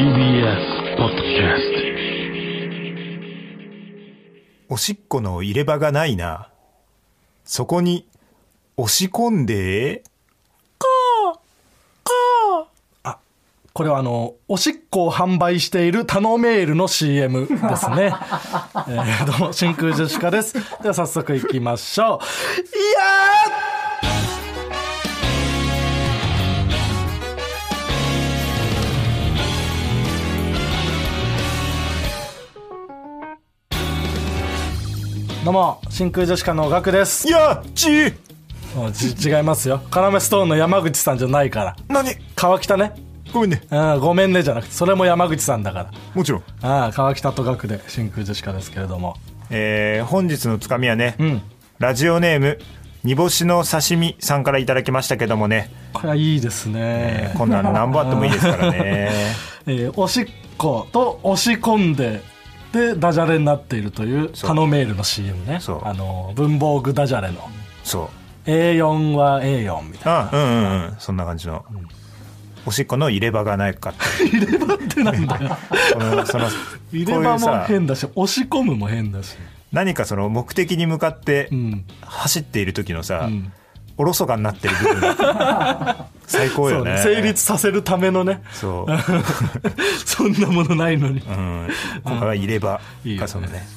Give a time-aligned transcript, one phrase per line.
[0.00, 1.62] TBS ポッドキャス
[4.70, 6.48] おしっこの入れ歯がないな。
[7.44, 8.08] そこに、
[8.78, 10.02] 押し込んで、
[13.72, 18.12] これはあの、おしっこを販売しているタノメールの CM ですね。
[18.88, 20.54] えーどうも、真空ジェシカです。
[20.82, 22.24] では早速行きましょう。
[35.42, 37.26] どうも、真空ジェシカのガクです。
[37.26, 38.12] いや、ち、
[38.76, 39.80] もうじ違いますよ。
[39.90, 41.76] カナメストーンの山口さんじゃないから。
[41.88, 42.10] 何？
[42.36, 42.92] 川北ね。
[43.32, 43.62] ごめんね。
[43.70, 45.90] うん、ごめんねじゃなくて、それも山口さんだから。
[46.14, 46.42] もちろん。
[46.60, 49.16] ああ、川北と学で真空ジェシカですけれども。
[49.48, 51.42] えー、本日のつかみはね、うん。
[51.78, 52.58] ラジオネーム、
[53.02, 57.30] 煮干しの刺身さんからいただきましたけどもね、これはいいですね。
[57.30, 58.78] えーこんなん何本あってもいいですからね。
[59.66, 60.26] えーおしっ
[60.58, 62.20] こと押し込んで、
[62.72, 65.58] で、ダジャレになっているという、ノメールの CM ね。
[65.60, 67.48] そうあの、文房具ダジャレの。
[67.82, 68.10] そ
[68.46, 68.50] う。
[68.50, 70.96] A4 は A4 みたいあうんうんうん。
[70.98, 71.64] そんな感じの。
[72.66, 73.92] おしっこの入れ歯がないか。
[74.20, 75.56] 入れ歯ってなんだよ。
[76.92, 79.36] 入れ歯も変だし、押し込むも変だし。
[79.72, 81.84] 何かその目的に向かってうん。
[82.02, 83.52] 走っている時のさ、ん
[84.00, 86.94] おろそかになってる部分が 最高よね。
[86.94, 87.02] ね。
[87.02, 88.42] 成立させるためのね。
[88.50, 88.92] そう。
[90.06, 91.20] そんなものないのに。
[91.20, 91.68] うん。
[92.02, 93.68] ここは入れ歯いいよねがそのね、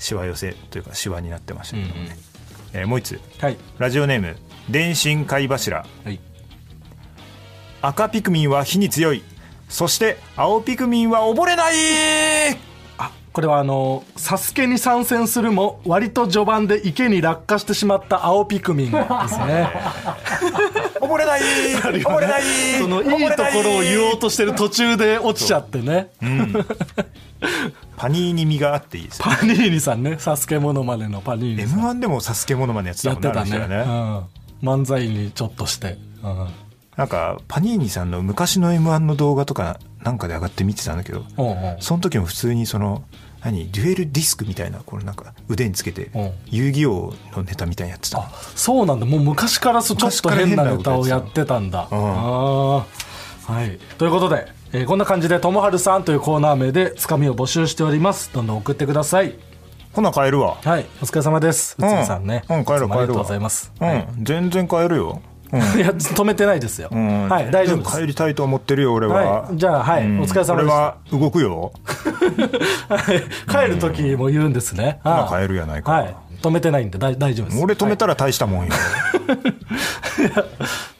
[0.00, 2.18] しわ寄せというかしわになってましたけどもね。
[2.72, 3.20] えーもう一つ。
[3.40, 3.56] はい。
[3.78, 4.36] ラジオネーム、
[4.68, 5.86] 電信貝柱。
[6.04, 6.18] はい。
[7.82, 9.22] 赤ピクミンは火に強い。
[9.68, 11.74] そして、青ピクミンは溺れない
[12.50, 12.56] あ
[13.32, 19.70] これはあの「サスケに参戦するも割と序盤で池に落下してしまった青ピクミンですね。
[21.00, 21.40] 溺れない。
[21.40, 22.42] 溺れない。
[22.78, 26.10] そのいいところを言おうとしてる途中で落ちちゃってね。
[27.96, 29.36] パニーニ味があっていいですね。
[29.40, 30.16] パニーニさんね。
[30.18, 31.80] サスケモノマネのパニーニさん。
[31.80, 33.28] M1 でもサスケモノマネやってたもんね。
[33.28, 33.84] やってたねね。
[34.62, 36.48] うん、漫才にちょっとして、うん
[37.00, 41.76] なんか、パニーニさんの昔の M1 の動画とかなんかで上がって見てたんだけど、おうおう。
[41.80, 43.04] その時も普通にその、
[43.42, 48.18] 何デュエルディスクみたいな、これなんか腕につけてうん、遊戯王のネタみたいにやってた。
[48.18, 49.06] あそうなんだ。
[49.06, 51.88] もう昔からちょっと変なネタをやってたんだ。
[51.90, 52.04] あうん。
[52.04, 52.86] あ
[53.46, 53.78] はい。
[53.96, 58.30] ということで、えーこんな感じで「ともはるさん」というコーナー名でつかみを募集しております。
[58.34, 59.36] どんどん送ってください。
[59.94, 60.58] ほな帰るわ。
[60.62, 60.86] はい。
[61.00, 61.76] お疲れ様です。
[61.78, 63.22] 内海さんね、うん、帰るいつもありがとう。
[63.22, 65.22] ございます、うん、全然帰るよ。
[65.52, 65.60] うん。
[65.78, 67.28] いや止めてないですよ、うん。
[67.28, 67.96] はい大丈夫です。
[68.00, 69.42] 帰りたいと思ってるよ、俺は。
[69.42, 70.20] はいじゃあはいうん。
[70.20, 71.72] お疲れ様でした俺は動くよ。
[72.88, 73.68] はい。
[73.68, 75.92] 帰る時も言うんですね、まはいあ帰るやないか。
[75.92, 76.14] はい。
[76.42, 77.62] 止めてないんで大大丈夫です。
[77.62, 78.72] 俺止めたら大したもんよ。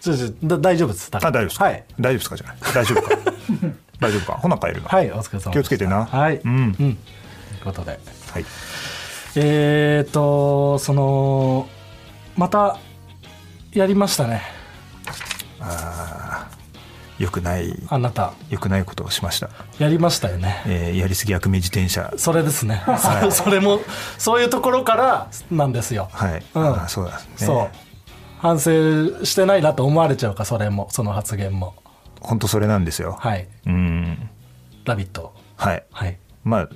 [0.01, 1.11] ちょちょだ大丈夫です。
[1.13, 1.65] あ、大丈夫ですか？
[1.65, 1.85] はい。
[1.99, 2.37] 大丈夫ですか？
[2.37, 2.57] じゃない。
[2.75, 3.17] 大丈夫か。
[4.01, 4.39] 大丈夫か？
[4.39, 4.89] ほな帰るな。
[4.89, 6.05] はいお疲れ様気をつけてな。
[6.07, 6.41] はい。
[6.45, 6.51] うん。
[6.53, 6.75] うん。
[6.75, 6.97] という
[7.65, 7.99] ことで。
[8.33, 8.45] はい。
[9.37, 11.69] えーとその
[12.37, 12.79] また
[13.73, 14.43] やりましたね
[17.19, 19.51] よくない、あなたよくないことをしました。
[19.79, 22.11] やりましたよねえーやりすぎ悪名自転車。
[22.17, 22.83] それですね、
[23.29, 23.81] そ それも
[24.17, 26.43] そういうところからなんですよはい。
[26.55, 27.19] うんあそうだね。
[27.37, 27.77] そう
[28.39, 31.75] 反省してないなと思われちゃうかそれもその発言も
[32.23, 33.19] 本当それなんですよ。
[33.21, 34.31] はいうん。
[34.87, 35.35] 「ラビット!
[35.59, 36.69] はい。」はいまあ、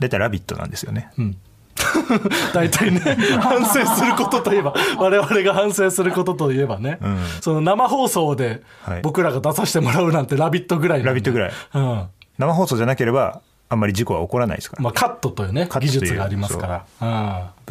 [0.00, 1.10] 大体ラビットなんですよね。
[1.18, 1.36] うん
[2.54, 3.00] 大体ね
[3.40, 7.18] 反省することといえば我々が反省することといえばね、ん。
[7.40, 9.00] その生放送ではい。
[9.02, 11.52] 僕らが出させてもらうなんて「ラビット!」ぐらいラビットぐらい。
[11.74, 12.02] うん。
[12.38, 14.82] 生放送じゃなければ、あんまり事故は起こらないですから。
[14.82, 17.04] まあ、カットというね技術がありますから、う。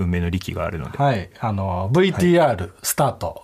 [0.03, 0.97] ん文明の力があるので。
[0.97, 1.29] はい。
[1.39, 3.43] あの VTR スタート、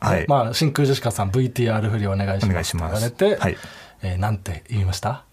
[0.00, 0.24] はい。
[0.28, 3.06] まあ、真空ジェシカさん VTR 振りお願いしますお願いします。
[3.06, 3.56] って言われて、はい。
[4.02, 5.24] えーなんて言いました？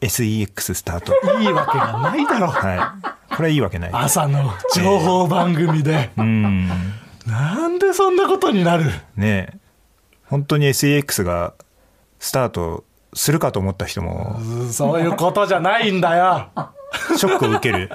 [0.00, 1.14] SEX スタート。
[1.40, 3.34] いいわけがないだろはい。
[3.36, 3.90] これはいいわけない。
[3.92, 6.68] 朝の情報番組で、うん。
[7.26, 8.84] なんでそんなことになる？
[9.16, 9.56] ねえ。
[10.24, 11.54] 本当に SEX が
[12.18, 12.84] スタート
[13.14, 16.50] するかと思った人も、うんそういうことじゃないんだよ
[17.16, 17.90] ショックを受ける。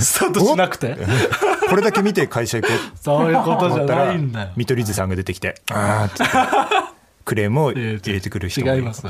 [0.00, 0.96] スタートしなくて
[1.68, 6.28] これだけ見て会社行こうそういうことじゃないんだよ、見取り図さんが出てきて、あーっ
[6.82, 6.88] て
[7.24, 9.04] クレームを入れてくる人もいる違います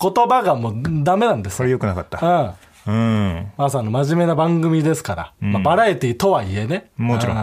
[0.00, 1.58] 言葉がもうダメなんです。
[1.58, 2.56] これ良くなかった。
[2.86, 2.92] うん。
[2.92, 3.52] うん。
[3.56, 6.90] 朝の真面目な番組ですから、まあ、バラエティとはいえね。
[6.96, 7.36] もちろん。
[7.36, 7.40] う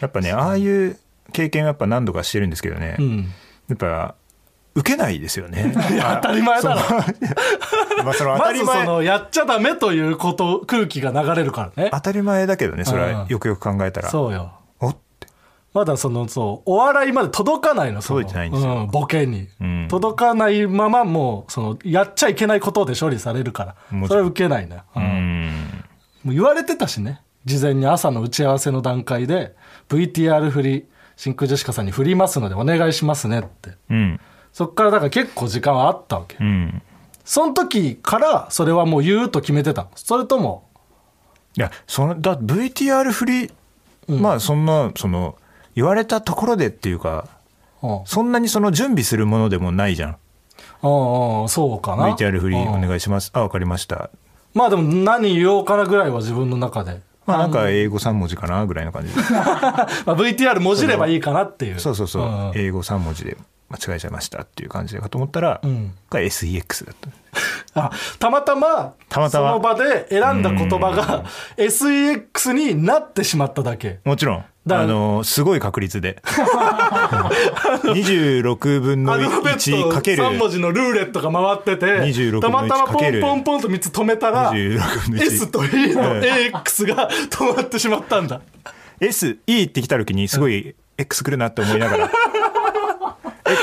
[0.00, 0.98] やっぱね、ああいう
[1.32, 3.32] 経験はやっぱ何度かしてるんですけどね、うん。
[3.68, 4.14] やっぱ、
[4.74, 5.74] 受けないですよね。
[6.22, 6.80] 当たり前だろ。
[8.04, 11.90] まあその当まずそたり前、のやっちゃダメということ空気が流れるからね。
[11.92, 13.28] 当たり前だけどね、それはうん。
[13.28, 14.08] よくよく考えたら。
[14.08, 14.42] そうよ。
[14.42, 14.67] おって。
[15.74, 18.20] まだそのそうお笑いまで届かないのその。
[18.20, 18.72] 届いてないんですよ。
[18.72, 19.88] うん、ボケに、ん。
[19.88, 24.06] 届かないままもうそのやっちゃいけないことで処理されるから。
[24.08, 25.02] それは受けないのよ、うん。
[25.02, 25.52] うん。
[26.24, 29.54] もう言われてたしね事前に朝の打ち合わせの段階で
[29.88, 33.72] VTR 振り真空ジェシカさんに振りますのでお願いしますねって。
[33.90, 34.20] うん。
[34.52, 36.82] そっからだから結構時間はあったわけ、うん。
[37.24, 39.90] その時からそれはもう言うと決めてたの。
[39.94, 40.68] それとも。
[41.56, 43.52] いやそのだ VTR 振り、
[44.06, 45.36] まあそんなその
[45.78, 47.28] 言われたところでっていうか
[47.82, 48.00] うん。
[48.04, 50.16] そんなにその準備するものでもないじゃん。
[50.82, 52.16] うんうんそうかな。
[52.16, 52.68] VTR 振りうん。
[52.70, 53.30] お願いします。
[53.32, 54.10] あ分かりました。
[54.54, 59.22] まあでも何言おうかなぐらいは自分の中で、まあなんか英語3文字かなぐらいの感じで。
[59.30, 61.78] まあ、VTR もじればいいかなっていう。
[61.78, 63.36] そうそうそう、ん英語3文字で
[63.70, 65.94] 間違えちゃいましたっていう感じかと思ったら、ん。
[66.10, 67.10] が SEX だった。
[67.74, 69.50] あたまたまたまたま。
[69.50, 71.24] その場で選んだ言葉が
[71.56, 74.00] SEX になってしまっただけ。
[74.04, 74.44] もちろん。
[74.70, 76.22] あのすごい確率で。
[77.82, 80.24] 26分のアルファベッ1トかける。
[80.24, 84.78] 3文字のルーレットが回ってて26たまたまポンポンポンと3つ止めたら26
[85.10, 86.20] 分の1 S と E のうん。
[86.20, 88.40] AX が止まってしまったんだ。
[89.00, 89.36] SE
[89.68, 92.10] って来た時にすごい X 来るなって思いながら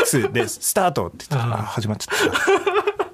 [0.02, 3.06] X でスタートって言ってあ始まっちゃった。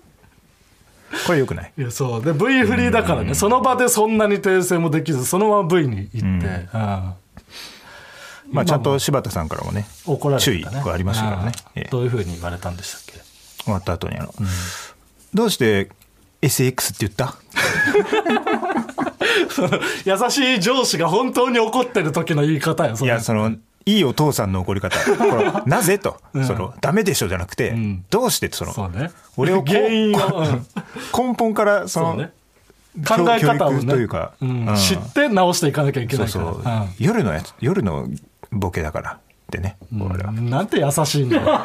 [1.28, 1.74] これよくない？
[1.78, 2.24] いやそう。
[2.24, 3.34] で V フリーだからね。
[3.36, 7.14] その場でそんなに訂正もできずそのまま V に行って、うん。
[8.52, 11.52] まあちゃんと柴田さんからもね怒られて注意たねがありましたからね。
[11.76, 11.90] うんええ。
[11.92, 13.14] どういうふうに言われたんでしたっけ？
[13.64, 14.34] 終わった後にあの、
[15.34, 15.90] どうして
[16.42, 17.36] SX って言った？
[20.06, 23.12] 優しい上司が本当に怒ってる時の言い方よそれ。
[23.12, 23.54] いやその
[23.86, 24.96] いいお父さんの怒り方。
[25.66, 28.06] なぜと、そのダメでしょじゃなくて、ん。
[28.10, 29.12] どうしてそのね。
[29.38, 30.14] 俺を 根
[31.38, 32.32] 本からそのね。
[33.08, 33.86] 考え方をね。
[33.86, 34.68] というか、うん。
[34.68, 34.76] うん。
[34.76, 36.46] 知って直していかなきゃいけないから。
[36.46, 38.08] そうそう、夜のやつ夜の
[38.52, 39.20] ボケだからっ
[39.52, 41.62] てね、なんて優しいんだよ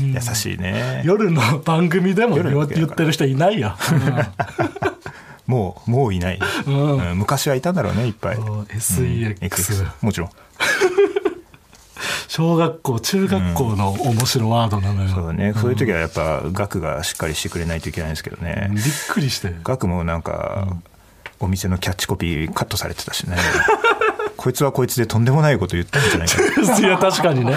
[0.00, 1.02] 優しいね。
[1.04, 3.76] 夜の番組でも言ってる人いないよ、
[5.46, 7.10] もうもういない、うん。
[7.10, 8.62] うん昔はいたんだろうねいっぱい、うん。
[8.62, 10.30] SEX、もちろん。
[12.28, 20.76] 小学校中学校の面白ワードなのよ、そうだね、そういう時はやっぱ額がしっかりしてくれないといけないんですけどね、びっくりして額もなんか、
[21.40, 23.36] お店のキャッチコピーカットされてたしね。
[24.36, 26.42] こいつはこいつでとんでもないこと言ったんじゃないか。
[26.78, 27.56] いや確かにね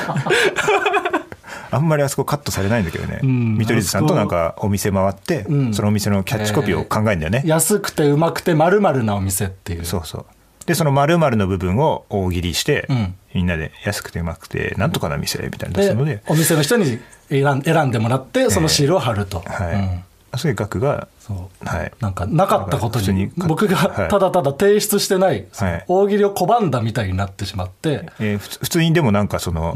[1.71, 5.74] あんまりあそこカットされないんだけどね、ん見取り図さんとなんかお店回って、ん。
[5.74, 9.86] そのお店のキャッチコピーを考えるんだよね、安くてうまくてまるなお店っていう。
[9.86, 10.25] そうそう。
[10.66, 13.16] でその〇〇の部分を大喜利して、うん。
[13.33, 16.16] みんなで安くてうまくてなんとかな店みたいなの出すので。
[16.16, 17.00] でお店の人に
[17.30, 20.04] 選ん選んでもらってそのシールを貼ると、はい、うん。
[20.38, 21.65] そういう額がそう。
[21.68, 21.92] はい。
[22.00, 24.10] なんかなかったことに僕がはい。
[24.10, 25.86] ただただ提出してない、はい。
[25.88, 29.75] 大喜利を拒んだみたいになってしまって、えー普通にでもなんかその,、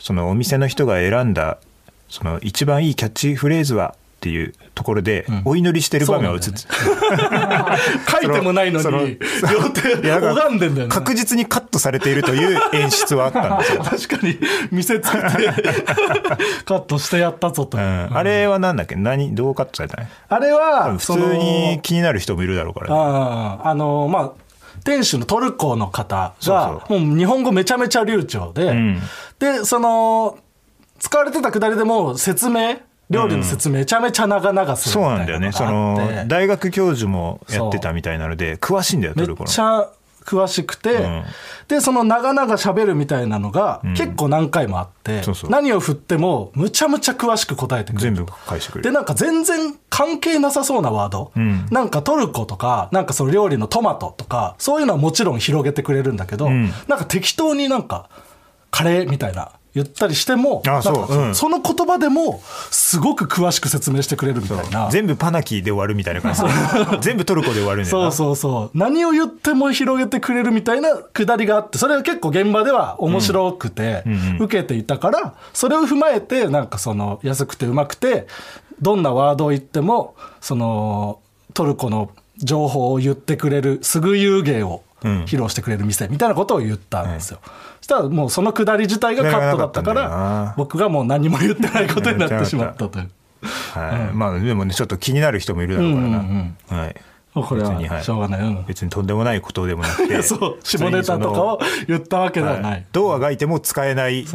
[0.00, 1.58] そのお店の人が選んだ
[2.08, 6.58] その一番いいキャッチフレーズはっていうところで、お祈りしてる場面が映って、
[8.10, 10.94] 書いてもないのに両手拝んでんだよね。
[10.94, 14.38] 確実にカットされているという演出はあったんですよ、 確かに
[14.70, 15.24] 見せつけて
[16.66, 18.94] カットしてやったぞと、うん、あれはなんだっけ？
[18.94, 19.34] 何？
[19.34, 20.06] どうカットされたの？
[20.28, 24.30] あれは普通に気になる人もいるだろうから、ああのまあ
[24.84, 29.00] 店主のトルコの方そうがもう日本語めちゃめちゃ流暢で、ん。
[29.38, 30.38] でその
[30.98, 32.78] 使われてたくだりでも説明
[33.10, 35.52] 料理の説明めちゃめちゃ長々するそうみたないんだよね。
[35.52, 39.50] そなの大学教授もやってたみたいなので詳しいんだよトめっルコの。
[39.50, 39.90] ちゃ
[40.24, 41.24] 詳しくて、ん。
[41.68, 45.50] でその長々喋るみたいなのが結構何回もあって、そうそう。
[45.50, 48.16] 何を振ってもむちゃむちゃ詳しく答えてくれる。
[48.16, 48.90] 全部返してくれる。
[48.90, 51.66] でなんか全然関係なさそうなワード、ん。
[51.70, 56.70] なんかトルコとかなんかその料理のトマトとかそういうのはもちろん広げてくれるんだけど、ん。
[56.88, 58.08] なんか適当になんか
[58.70, 64.90] カレーみたいな言ったりしてもあその言葉でもすごく詳しく説明してくれるみたいな。
[64.90, 66.42] 全部パナキで終わるみたいな感じ。
[67.00, 68.12] 全部トルコで終わるんだよな。
[68.12, 68.70] そうそうそう。
[68.74, 74.04] 何を言っても広げてくれるみたいなくだりがあってそれは結構現場では面白くて
[74.40, 78.26] 受けていたからそれを踏まえてなんかその安くてうまくて
[78.80, 81.20] どんなワードを言ってもその
[81.54, 87.40] トルコの情報を言ってくれるすぐ遊芸をうん披露してくれる店みたいなことを言ったんですよ、
[87.78, 93.10] そしたらもうそのくだり自体がカットだったから僕がもう何も言ってないことになってしまったという。
[93.42, 94.14] はい。
[94.14, 96.08] まあでもねちょっと気になる人もいるだろうから。
[96.08, 96.96] な、はい。
[97.32, 100.22] これはしょうがない、うん別にとんでもないことでもなくて。
[100.22, 100.58] そう。
[100.62, 102.86] 下ネタとかを言ったわけではない、はい。
[102.92, 104.30] どうあがいても使えない流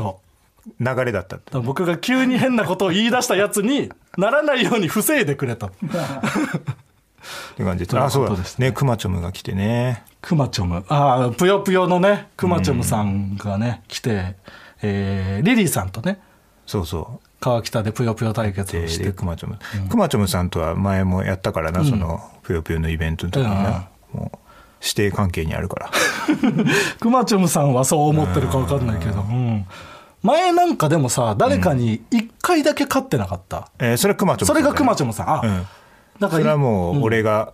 [0.79, 1.35] れだった。
[1.37, 5.71] だから僕が急に変なことを言い出したやつにならないように防いでくれた
[7.53, 8.29] って感じというあそうだ。
[8.29, 8.67] ことですね。
[8.67, 10.03] ねくまちょむが来てね。
[10.21, 10.83] くまちょむ。
[10.87, 14.35] ああ、ぷよぷよのね、くまちょむさんがね、来て、
[14.81, 16.19] えーリリーさんとね、
[16.65, 17.25] そうそう。
[17.39, 19.11] 川北でぷよぷよ対決をでして。
[19.11, 24.37] くまちょむくまちょむさんとは前もやったからな、そのぷよぷよのイベントの時にな、もう
[24.81, 25.91] 指定関係にあるから。
[26.99, 29.65] くまちょむさんはそう思ってるか分かんないけど、うん。
[30.23, 33.69] 前なんかでもさ、誰かに一回だけ勝ってなかった。
[33.77, 35.29] えーそれはくまちょむそれがくまちちょむさん。
[35.29, 35.65] あ、うん
[36.19, 37.53] だからそれはもう俺が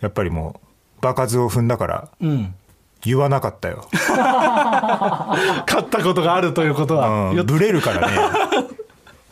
[0.00, 0.60] やっぱりも
[0.98, 2.54] う場数を踏んだからうん。
[3.02, 8.16] 言わなかったよ、 勝ったことがあるということは、うん、ブレるからね。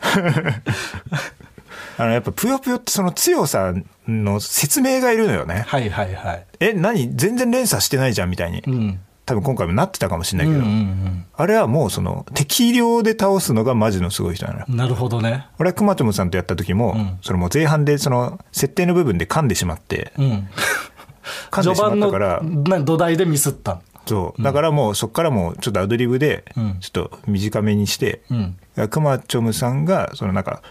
[1.97, 3.73] あのやっぱぷよぷよってその強さ
[4.07, 5.63] の説明がいるのよね。
[5.67, 6.45] はいはいはい。
[6.59, 7.15] え何？
[7.15, 8.99] 全然連鎖してないじゃんみたいに、うん。
[9.25, 14.77] 多分今回もなってたかもしれないけど、うんうんあれはもうその適量で倒すのがマジのすごい人なのようん。
[14.77, 15.47] なるほどね。
[15.59, 20.47] 俺はくまちょむさんとやった時も、んそれもう前半でその設定の部分で噛んでしまって、うん。
[21.51, 23.81] 噛んでしまったからな土台でミスった。
[24.05, 28.21] そうだからもうそこからもうちょっとアドリブでうんちょっと短めにして、
[28.77, 28.87] うん。
[28.87, 30.61] くまちょむさんがそのなんか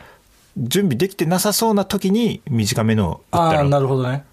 [0.56, 4.24] 準備できてなさそうな時に短めのを打ああ、ったのなるほどね。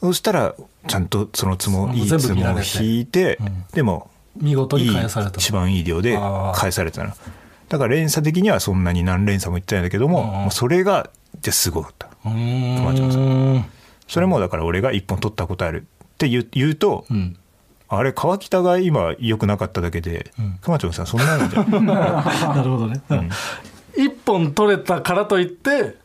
[0.00, 0.54] そしたら
[0.88, 3.64] ちゃんとそのつもいいつもを引いて、うん。
[3.72, 5.32] でも見事に返された。
[5.38, 6.18] 一番いい量で
[6.54, 7.12] 返されたの。
[7.68, 10.26] だから連鎖的にはそんなに何連鎖もいってないんだけども、うん。
[10.26, 12.76] もうそれがじゃすごかったうーん。
[12.78, 13.12] 熊ちゃん
[13.62, 13.68] さ
[14.08, 17.36] それもだから俺が一本取ったことあるって言う言うと、うん。
[17.88, 20.58] あれ川北が今良くなかっただけで、ん。
[20.62, 21.70] 熊ちゃんさんそんなんじゃん。
[21.86, 23.02] なるほどね。
[23.96, 25.96] 一本取れたからといって、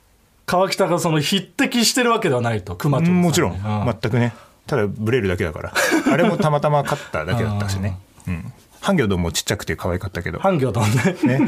[0.45, 3.97] 川北がその匹敵してるわけではないと、熊ちゃんさんにもちろん、うん。
[4.01, 4.33] 全くね。
[4.67, 5.73] ただブレるだけだから。
[6.11, 7.97] あれもたまたま勝っただけだったしね、
[8.27, 10.39] うん、ハンギョドンもちっちゃくて可愛かったけど。
[10.39, 10.91] ハンギョドン
[11.27, 11.39] ね。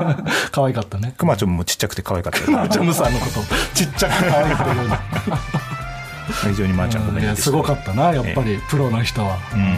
[0.52, 1.14] 可愛かったね。
[1.16, 3.40] クマちゃんもちっちゃくて可愛かったけどジャムさんのこと、
[3.74, 4.96] ちっちゃく可愛いって言うの。
[6.50, 9.38] 非常にまーちゃんごめんいやすごかったな、やっぱり、プロの人は。
[9.54, 9.76] うん。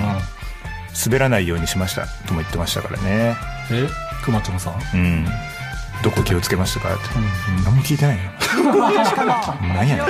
[1.06, 3.36] 滑らないようにしましたとも言ってましたからね。
[3.70, 3.88] え
[4.24, 4.74] 熊ちゃんさん？
[4.94, 5.26] うん
[6.02, 7.64] どこ気をつけましたかって、うん。
[7.64, 8.22] 何も聞いてないよ。
[9.60, 10.06] 何やねん。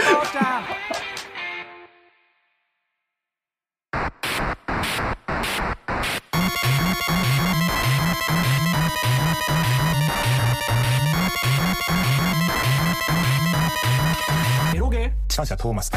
[14.74, 15.90] エロゲ三者トーマス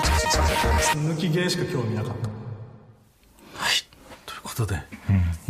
[0.00, 3.76] 抜きゲーしか興味なかったはい。
[4.26, 4.82] ということで、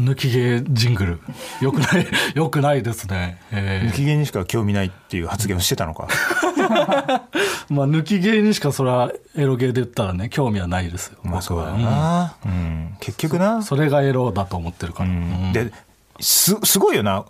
[0.00, 1.20] 抜きゲージングル。
[1.60, 3.40] よくない よくないですね。
[3.52, 6.04] え無機嫌にしか興味ないっていう発言をしてたのか。
[6.06, 7.20] ー
[7.74, 11.18] まあ抜きゲーにしかそれはエロゲーで言ったらね興味はないですよ。
[11.22, 12.96] まあそうだな、うん。
[13.00, 13.62] 結局な。
[13.62, 15.52] それがエロだと思ってるから、うん。
[15.52, 15.72] で
[16.20, 17.24] すすごいよな。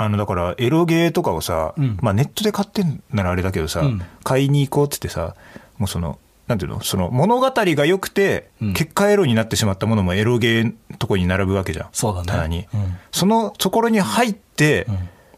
[0.00, 1.98] あのだからエロゲーとかをさ、ん。
[2.02, 4.04] まあ、ネットで買ってんならあれだけどさ、ん。
[4.22, 5.34] 買いに行こうっつってさ
[5.78, 8.72] もうそのなんていうのその物語が良くて、うん。
[8.72, 11.88] 結果エロになってしまったものもエロゲーのとこに並ぶわけじゃん。
[11.92, 12.26] そうだね。
[12.26, 12.98] 棚に、うん。
[13.12, 14.86] そのところに入って、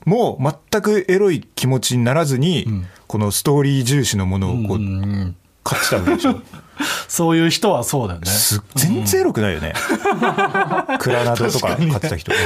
[0.07, 2.87] もう全くエロい気持ちにならずに、ん。
[3.07, 6.41] このストーリー重視のものをこう、うん買ってたわけでしょ。
[7.09, 8.27] そういう人はそうだよね。
[8.27, 9.75] す全然エロくないよね、
[10.99, 12.33] クラナドとか買ってた人、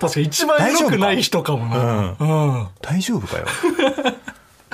[0.00, 2.66] 確かに一番エロくない人かもな、うん。
[2.82, 3.46] 大丈夫かよ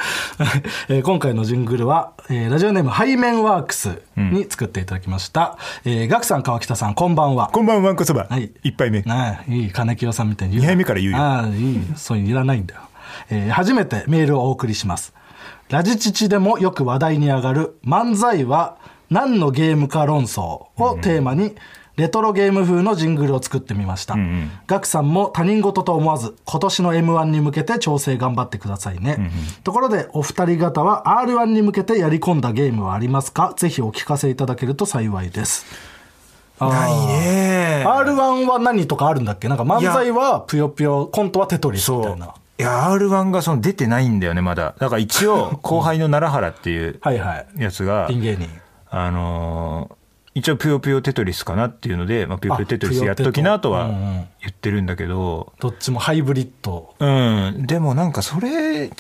[0.88, 7.48] えー今回のジングルは、えーラジオネーム背面ワークスに作っていただきました、えーガクさん川北さんこんばんは。
[7.52, 8.26] こんばんは、こそば。
[8.28, 8.50] はい。
[8.62, 9.04] 一杯目。
[9.08, 10.70] ああいい金清さんみたいに言うな。
[10.72, 11.18] 二杯目から言うよ。
[11.18, 12.80] ああいいそういうのいらないんだよ、
[13.30, 15.12] えー初めてメールをお送りします。
[15.70, 18.76] ラジチチでもよく話題に上がる漫才は
[19.10, 20.40] 何のゲームか論争
[20.76, 21.54] をテーマに、
[21.96, 24.16] レトロゲーム風のジングルを作ってみました。
[24.66, 29.30] ガクさんも他人事と思わず、今年の M1 に向けて調整頑張ってくださいね。
[29.62, 33.54] ところで、お二人方は R1 に向けてやり込んだゲームはありますか？
[33.56, 35.64] ぜひお聞かせいただけると幸いです。
[36.60, 39.48] ないね R1 は何とかあるんだっけ？
[39.48, 42.10] なんか漫才はぷよぷよ、コントはテトリスみたそ。
[42.10, 42.34] いうな。
[42.58, 44.74] いや、R1 がその出てないんだよね、まだ。
[44.78, 47.46] だから一応、 後輩の奈良原っていうはいはい。
[47.56, 48.48] やつがピ、ン芸人。
[48.90, 50.03] あのー
[50.36, 56.94] 一応、ぷよぷよテトリスかなっていうので、まあ、ぷよぷよテトリスあやっときなとは言ってるんだけど、どっちもハイブリッド。
[56.98, 58.90] うん、でもなんかそれ違う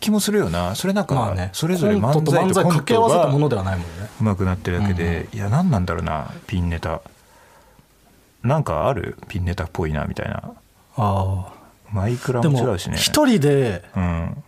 [0.00, 0.74] 気もするよな。
[0.74, 4.08] それなんかそれぞれ漫才とコント掛け合わせたもがのではないもんね。
[4.20, 7.02] うまくなってるだけで、いや、何なんだろうな、ピンネタ。
[8.42, 9.16] なんかある？
[9.28, 10.42] ピンネタっぽいな、みたいな。
[10.96, 11.52] あ
[11.92, 14.42] マイクラもも違うしね。、一人でうん。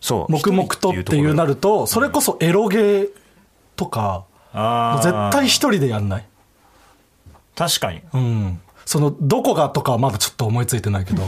[0.00, 0.32] そう。
[0.32, 1.50] 黙々とっていうなる。
[1.50, 3.10] ると、それこそエロゲー
[3.76, 6.26] とか、絶対一人でやんない。
[7.54, 8.00] 確かに。
[8.12, 8.60] うん。
[8.84, 11.22] そのどこがとかはまだちょっと思いついてないけど。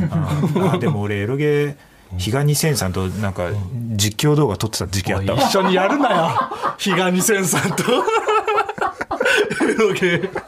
[0.72, 1.76] あでも俺エロゲー
[2.18, 3.48] 比嘉2000さんとなんか
[3.94, 5.38] 実況動画撮ってた時期あったわ。
[5.38, 6.30] 一緒にやるなよ。
[6.78, 7.84] 比嘉2000さんと。
[9.64, 10.30] エロゲー。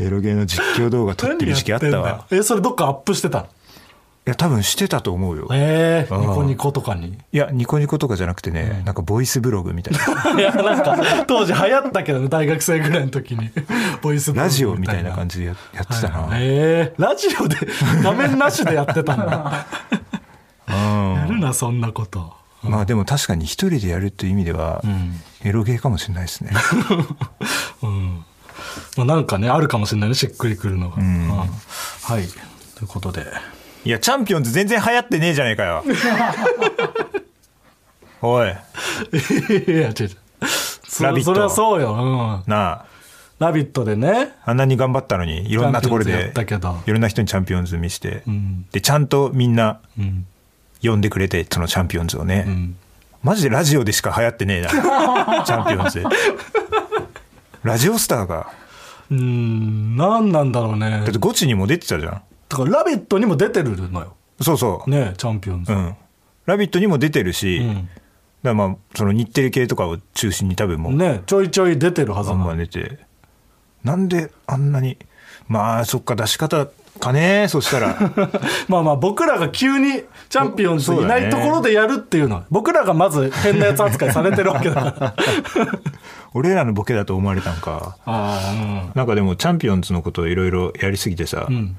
[0.00, 2.24] エロゲーの実況動画撮ってる時期あったわ。
[2.30, 3.46] えそれどっかアップしてたの？
[4.26, 5.48] いや多分してたと思うよ。
[5.50, 7.18] ええあーニコニコとかに？
[7.32, 10.32] いやニコニコとかじゃなくてね、なんかボイスブログみたいな。
[10.38, 13.50] いやなんか当時流行ったけどね大学生ぐらいの時に
[14.02, 17.56] ボイスブログラジオみたいな感じでややってたな、ええラジオで
[18.02, 19.66] 画面なしでやってたんだ。
[20.68, 22.34] やるなそんなこと。
[22.62, 24.84] まあでも確かに一人でやるっていう意味では、
[25.42, 26.50] エロゲーかもしれないですね。
[28.96, 31.28] まあ、なんかねあるかもしれないねしっくりくるのが、うん。
[31.28, 31.46] は
[32.18, 32.28] い。
[32.74, 33.24] ということで
[33.84, 35.82] いやチャンピオンズ全然流行ってねえじゃねえかよ。
[38.22, 38.48] おい。
[38.48, 38.58] いや違う。
[39.70, 40.10] 違う
[40.86, 41.26] そラビット。
[41.26, 41.96] それはそうよ、う
[42.48, 42.84] ん、なあ。
[43.38, 44.34] ラビットでね。
[44.44, 46.34] あんなに頑張ったのにいろんなところで
[46.86, 48.66] いろんな人にチャンピオンズ見して、ん。
[48.70, 50.26] でちゃんとみんなうん。
[50.82, 52.76] 呼んでくれてそのチャンピオンズをね、ん。
[53.22, 54.68] マジでラジオでしか流行ってねえな。
[55.44, 56.02] チャンピオンズ。
[57.62, 58.48] ラジオスターが。
[59.10, 59.96] うーん。
[59.96, 60.90] 何なんだろうね。
[60.90, 64.14] だってゴチにも出てたじゃんだから「ラビット!」にも出てるのよ。
[64.40, 65.94] そうそう、ねチャンピオンズ、うん
[66.46, 67.88] 「ラビット!」にも出てるし、ん。
[68.42, 72.56] だまあその日テレ系とかを中心に多分もうねちょいちょい出てるはずなの。
[72.56, 72.98] 出て。
[73.84, 74.98] なんであんなに
[75.48, 76.66] まあそっか出し方
[76.98, 77.96] かねそしたら。
[78.68, 85.14] まあまあ僕らが急にチャンピオンズいないところでやるっていうのは僕らがまず変なやつ扱いされてるわけだから。
[86.32, 87.96] 俺らのボケだと思われたんか。
[88.06, 91.76] あなんかでもチャンピオンズのことをいろいろやりすぎてさ、あうん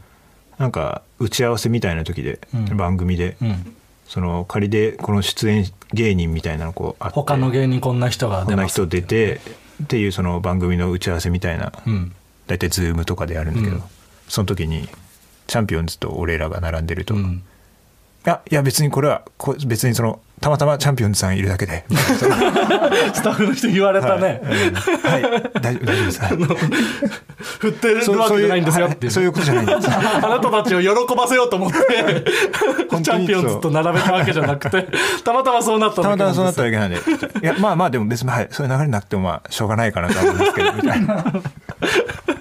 [0.62, 2.40] なんか打ち合わせみたいな時で、
[2.76, 3.76] 番組で、うん。
[4.08, 9.40] その仮でこの出演芸人みたいなのこうあって他の芸人こんな人がこんな人出て
[9.84, 12.14] っていうその番組の打ち合わせみたいな、うん。
[12.46, 13.84] 大体ズームとかでやるんだけど、うん。
[14.28, 14.88] その時に
[15.48, 17.16] チャンピオンズと俺らが並んでると、
[18.26, 21.86] いうんやいや別にこれはこ別にそのたまたまチャンピオンズさんいるだけで。
[23.14, 24.42] スタッフの人言われたね、
[25.04, 25.22] はい、
[25.62, 26.20] 大丈夫大丈夫です。
[26.20, 26.38] はい。
[27.60, 29.88] 振ってるわけじゃないんですよってそういうことじゃないんです。
[29.88, 31.78] あなたたちを喜ばせようと思って
[33.04, 34.88] チャンピオンズと並べたわけじゃなくて
[35.24, 36.98] たまたまそうなったたまたまそうなったわだけなんで。
[37.44, 41.24] いやまあまあでも別に、はい、そういう流れなくてもまあしょうがないかなとは思うんですけどみたいな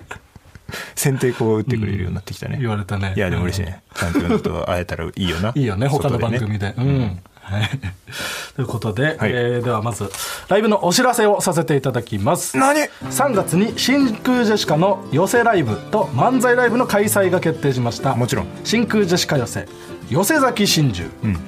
[0.94, 3.14] 先手こう打ってくれるようになってきたね、言われたね。
[3.16, 3.82] いやでも嬉しいね。
[3.94, 5.52] チャンピオンズと会えたらいいよな。
[5.54, 5.86] いいよね。
[5.88, 6.74] 他の番外組で。
[6.76, 7.20] うん。
[7.42, 7.68] はい、
[8.54, 9.30] ということで、はい。
[9.32, 10.08] えーではまず
[10.48, 12.56] ライブのお知らせをさせていただきます。
[12.56, 12.78] 何
[13.10, 18.14] ？3月に真空ジェシカの寄せライブと漫才ライブの開催が決定しました。
[18.14, 18.46] もちろん。
[18.62, 19.66] 真空ジェシカ寄せ。
[20.08, 21.38] 寄せ崎真珠、えー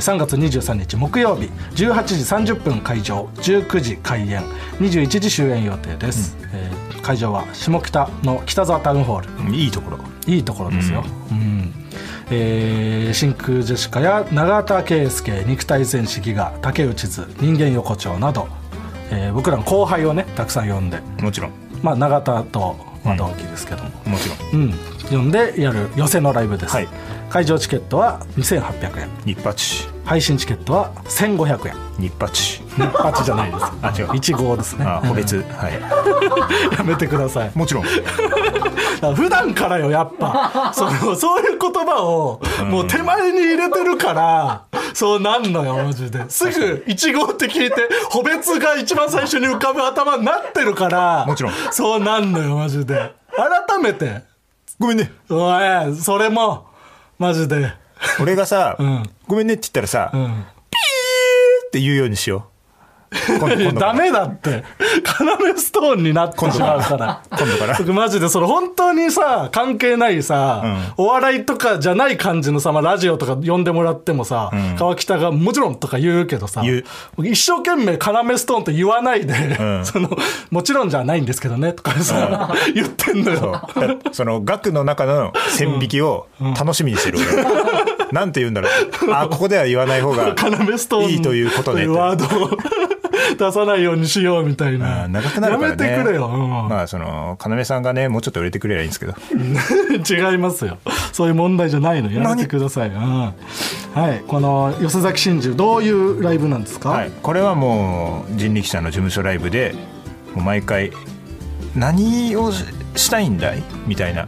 [0.00, 3.28] 3月23日木曜日18時30分会場。
[3.36, 4.42] 19時開演。
[4.80, 6.73] 21時終演予定です、えー
[7.04, 9.54] 会場は下北の北沢タウンホール。
[9.54, 9.98] いいところ。
[10.26, 11.72] いいところですよ、うん。
[12.30, 18.48] えー真空ジェシカや永田圭介肉体戦士ギガ竹内図人間横丁など、
[19.10, 21.50] えー僕らの後輩をねたくさん呼んで、もちろん。
[21.82, 24.62] まあ、永田と、まあ、同期ですけども、もちろん。
[24.62, 24.74] うん。
[25.10, 26.88] 呼んでやる寄せのライブです、はい。
[27.28, 29.08] 会場チケットは2800円。
[29.26, 31.74] 日八配信チケットは1500円。
[31.98, 32.60] 日八。
[32.76, 33.64] 日八じゃないです。
[33.82, 34.06] あ違う。
[34.10, 34.84] 1号ですね。
[34.84, 35.36] あ個別。
[35.36, 35.80] はい。
[36.76, 37.50] やめてください。
[37.54, 37.84] もちろん。
[39.14, 40.72] 普段からよやっぱ。
[40.74, 42.40] そのそういう言葉を
[42.70, 44.62] もう手前に入れてるから
[44.94, 46.24] そうなんのよマジで。
[46.28, 51.52] すぐ1号って聞いて補別が一番最初に浮かぶ頭になってるからもちろん。
[51.70, 53.14] そうなんのよマジで。
[53.36, 54.22] 改めて。
[54.78, 55.12] ごめんね。
[55.30, 55.50] お
[55.90, 56.66] いそれも
[57.18, 57.83] マジで
[58.20, 59.10] 俺がさ、ん。
[59.26, 60.40] ごめんねって言ったらさ、うん。
[60.40, 62.54] って言うようにしよう。
[63.78, 64.64] ダメだって。
[65.20, 67.22] 要ストーンになってしまうから。
[67.30, 67.76] 今度から。
[67.78, 70.64] 僕 マジでそれ本当にさ関係ないさ、
[70.96, 79.84] お笑いとかじゃない感じのさ、まあ、ラジオとか呼んでもらってもさ、川北がもちろんとか言うけどさ一生懸命要ストーンって言わないで、ん。
[79.86, 80.10] その
[80.50, 83.68] もちろんじゃないんですけどねとかさ、言ってんのよ。
[83.74, 86.26] だその額の中の線引きを
[86.58, 89.12] 楽しみにしてる俺、なんて言うんだろう。
[89.12, 92.26] あここでは言わない方がいいということねワード
[93.36, 99.14] 出さないようにしようみたいな長くなるからねやめてくれよ、うんまあその要さんがねもうちょっと売れてくれりゃいいんですけど
[100.32, 100.78] 違いますよ
[101.12, 103.34] そういう問題じゃないのやめてください、うん
[103.94, 109.72] はいこの寄せ崎真珠どういうライブなんですか、はい、これはもう人力車の事務所ライブで
[110.34, 110.90] もう毎回
[111.76, 112.50] 何を
[112.96, 113.62] したいんだい？
[113.86, 114.26] みたいな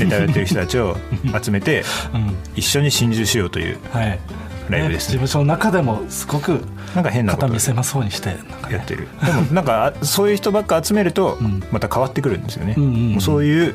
[0.00, 0.96] ネタをやってる人たちを
[1.42, 2.36] 集めてうん。
[2.54, 4.18] 一緒に心中しようというはい。
[4.68, 5.12] ライブですね。
[5.12, 6.60] 事務所の中でもすごく
[6.94, 7.46] なんか変なこと。
[7.46, 8.30] を肩見せまそうにして
[8.70, 9.06] やってる。
[9.24, 11.62] でもなんかあそういう人ばっか集めるとん。
[11.70, 12.80] また変わってくるんですよね、う
[13.16, 13.74] んそういう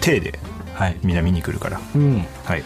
[0.00, 0.38] 体で
[0.74, 0.96] はい。
[1.02, 2.24] みんな見に来るから、うん。
[2.44, 2.62] はい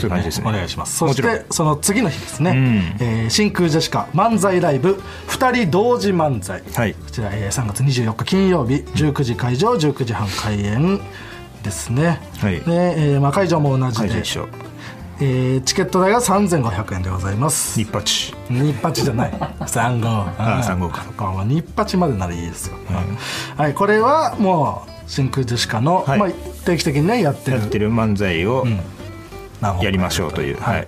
[0.00, 0.96] ひ、お願いします。
[0.96, 2.96] そしてその次の日ですね、ん。
[3.00, 6.94] えー真空ジェシカ漫才ライブ2人同時漫才、はい。
[6.94, 11.00] こちら、えー3月24日金曜日19時会場19時半開演
[11.62, 12.60] ですね、はい。
[12.60, 14.08] でえーまあ、会場も同じで。
[14.08, 14.48] 会場
[15.20, 17.78] えーチケット代が3500円でございます。
[17.78, 18.34] 日八。
[18.50, 19.32] 日八じゃない。
[19.66, 21.04] 三号あ三号か。
[21.44, 22.74] 日八までならいいですよ、
[23.56, 26.18] はい、これはもう真空ジェシカの、はい。
[26.18, 26.28] まあ、
[26.64, 27.58] 定期的にねやってる。
[27.58, 28.82] やってる漫才を何本か
[29.82, 30.76] やりましょうという、はい。
[30.76, 30.86] はい。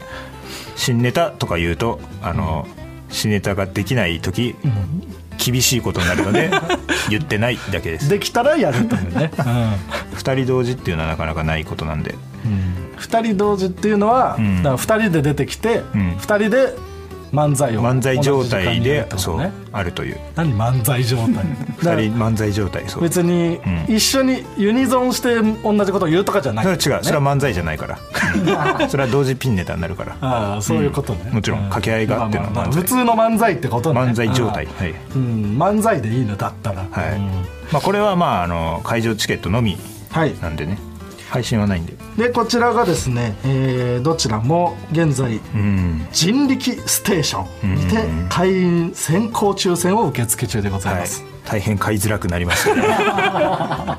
[0.77, 2.67] 新ネタとか言うとあの、
[3.09, 4.55] 新ネタができない時、
[5.39, 6.51] 厳しいことになるので
[7.09, 8.09] 言ってないだけです。
[8.09, 12.15] できたらやるというね、2人同時っていうのはなかなかないことなんで。
[12.45, 14.63] うん、2人同時っていうのは、ん。
[14.63, 16.17] だから2人で出てきて、ん。
[16.19, 16.75] 2人で
[17.33, 17.83] 漫才を。
[17.83, 20.19] 漫才状態でってことそうねあるという。
[20.35, 21.29] 何漫才状態。
[21.29, 21.45] だか
[21.81, 23.03] 2ら人漫才状態そう。
[23.03, 23.95] 別にうん。
[23.95, 27.05] 一緒にユニゾンして同じことを言うとかじゃない、それは違う。
[27.05, 27.99] それは漫才じゃないから。
[28.89, 30.17] それは同時ピンネタになるから。
[30.21, 34.01] ああそういうことね、もちろん掛け合いがあってのまあまあ普通の漫才ってことね。
[34.01, 36.85] 漫才状態はい、うん、漫才でいいのだったら。
[36.91, 37.17] はい。
[37.17, 37.27] うん。
[37.73, 39.77] まあ、これはまああの会場チケットのみ
[40.11, 40.35] はい。
[40.41, 40.79] なんでね
[41.29, 41.95] 配信はないんで。
[42.17, 46.07] でこちらがですね、えーどちらも現在うん。
[46.13, 51.03] 人力ステーションにてうん会員先行抽選を受付中でございはい。
[51.03, 52.83] ます、大変買いづらくなりましたね。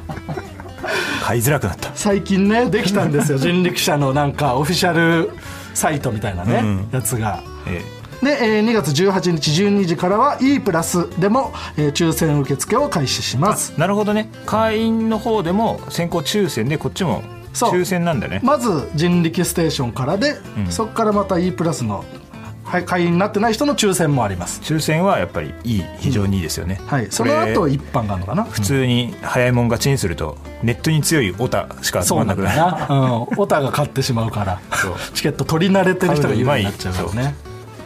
[1.21, 1.91] 買いづらくなった。
[1.95, 3.37] 最近ねできたんですよ。
[3.37, 5.31] 人力車のなんかオフィシャル
[5.73, 6.87] サイトみたいなね、うん。
[6.91, 7.43] やつが。
[7.67, 7.81] え
[8.21, 13.73] で、えー2月18日12時からは E プラスでも、えー抽選受付を開始します。
[13.75, 14.29] えなるほどね。
[14.45, 17.71] 会員の方でも先行抽選でこっちもそう。
[17.71, 18.39] 抽選なんだね。
[18.43, 20.71] まず人力ステーションからで、うん。
[20.71, 22.03] そこからまた E プラスの
[22.63, 24.59] はい会員になってない人の抽選もあります。
[24.61, 27.07] 抽選はやっぱりいい非常にいいですよね、はい。
[27.09, 28.43] その後一般があるのかな？
[28.43, 32.93] 普通に早いもん勝ちにするとネットに強いオタしか集そうなまんなんくだなる。
[32.93, 33.07] な、う。
[33.09, 34.95] ん、オタが買ってしまうからそう。
[35.13, 37.35] チケット取り慣れてる人が有利になっちゃうからね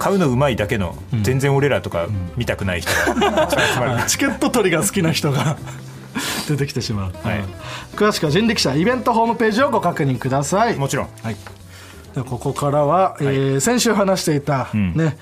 [0.01, 5.57] 買うのうまいだけの、全然俺らとか見たくない人が集まるあチケット取りが好きな人が
[6.49, 7.37] 出てきてしまう、はい。
[7.37, 7.45] うん。
[7.95, 10.75] 詳しくは人力車イベントホームページをご確認ください。
[10.75, 11.07] もちろん。
[11.21, 11.35] はい、
[12.15, 14.93] でここからは、えー先週話していた、ん。
[14.95, 15.17] ね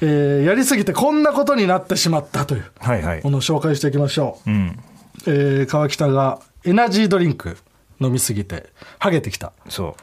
[0.00, 3.20] えーやりすぎてこんなことになってしまったというはいはい。
[3.22, 4.78] ものを紹介していきましょう、うん。
[5.28, 7.56] えー川北がエナジードリンク
[8.00, 9.52] 飲みすぎてハゲてきた。
[9.68, 9.96] そ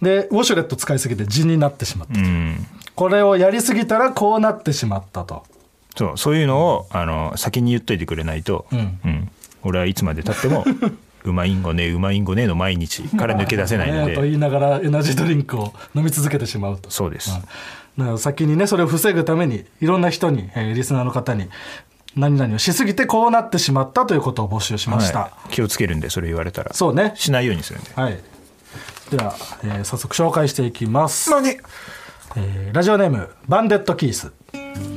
[0.00, 2.22] でウォシュレット使いすぎて痔になってしまった、う。
[2.22, 5.44] うんこれをやりすぎたらこうなってしまったと。
[5.96, 9.30] そうそういうのをあの先に言っといてくれないと、うん。
[9.62, 10.64] 俺はいつまでたっても
[11.24, 16.90] うまいんごねうまいんごねの毎日から抜け出せないのねとで言いながらエナジードリンクを飲み続けてしまうと。
[16.90, 17.30] そうです、
[18.18, 21.48] 先にねそれを防ぐためにいろんな人に、えーリスナーの方に
[22.16, 25.50] 何々をしすぎてこうなってしまったということを募集しました、はい。
[25.50, 26.72] 気をつけるんでそれ言われたら。
[26.74, 27.12] そうね。
[27.16, 27.90] しないようにするんで。
[27.94, 28.18] はい。
[29.10, 31.56] では、えー早速紹介していきます、何？
[32.36, 34.94] えーラジオネームバンデットキース、えー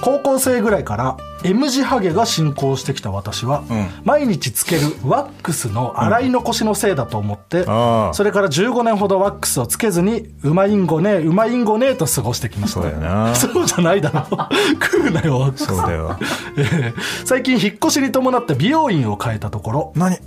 [0.00, 3.86] 高校生ぐらいから M 字ハゲが進行してきた私は、うん。
[4.04, 12.82] 毎日つけるワックスの洗い残しのせいだと思って、ああそれから15年ほどワックスをつけずにうまいんごねうまいんごねと過ごしてきました。
[12.82, 13.32] そうな。
[13.34, 14.26] そうじゃないだろ。
[14.82, 15.64] 食うなよワックス。
[15.66, 16.18] そうだよ。
[16.58, 16.94] えー
[17.24, 20.18] 最近引っ越しに伴って美容院を変えたところ何？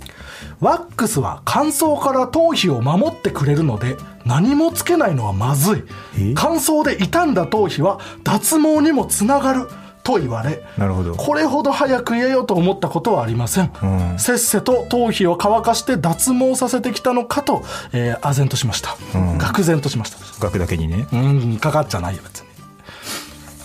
[0.60, 5.84] ワックスは乾燥から頭皮を守ってくれるので何もつけないのはまずい。
[6.18, 6.32] え？
[6.34, 9.68] 乾燥で傷んだ頭皮は脱毛にもつながる。
[10.04, 11.14] と言われなるほど。
[11.14, 14.18] これほど早く言えようと思ったことはありません、うん。
[14.18, 19.36] せっせと頭皮を乾かして脱毛させてきたのかと、えー、唖然としました、ん。
[19.36, 20.16] 愕然としました。
[20.40, 21.06] 額だけにね。
[21.12, 22.46] うんかかっちゃないよ別に。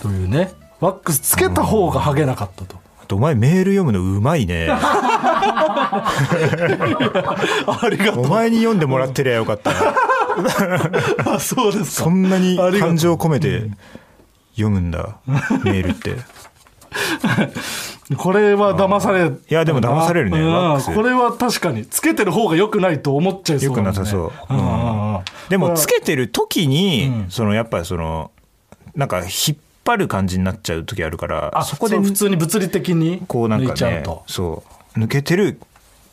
[0.02, 0.52] というね。
[0.80, 2.76] ワックスつけた方がハゲなかったと
[3.12, 4.68] お前メール読むのうまいね。
[4.70, 4.80] あ
[7.90, 8.24] りがとう。
[8.24, 9.94] お前に読んでもらってりゃよかったな。
[11.34, 12.04] あそうですか。
[12.04, 13.70] そんなに感情込めて
[14.52, 16.16] 読むんだメールって。
[18.16, 20.38] これは騙されるいやでも騙されるね
[20.94, 24.32] これは確かにつけてる方が良くないと思っちゃいそうよくなさそう、
[25.50, 27.30] でもつけてる時に、うん。
[27.30, 28.30] そのやっぱその
[28.94, 34.24] なんか引っ張る感じになっちゃう時あるからあそこで普通に物理的に抜こうなんかねいちゃうと。
[34.26, 34.64] そ
[34.96, 35.60] う抜けてる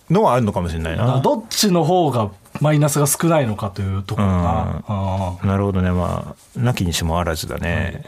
[0.10, 1.22] のはあるのかもしれないな。
[1.22, 4.84] どっちの方がマイナスが少ないのかというところか。
[4.88, 5.48] な、うん。
[5.48, 5.92] なるほどね。
[5.92, 8.04] まあなきにしもあらずだね。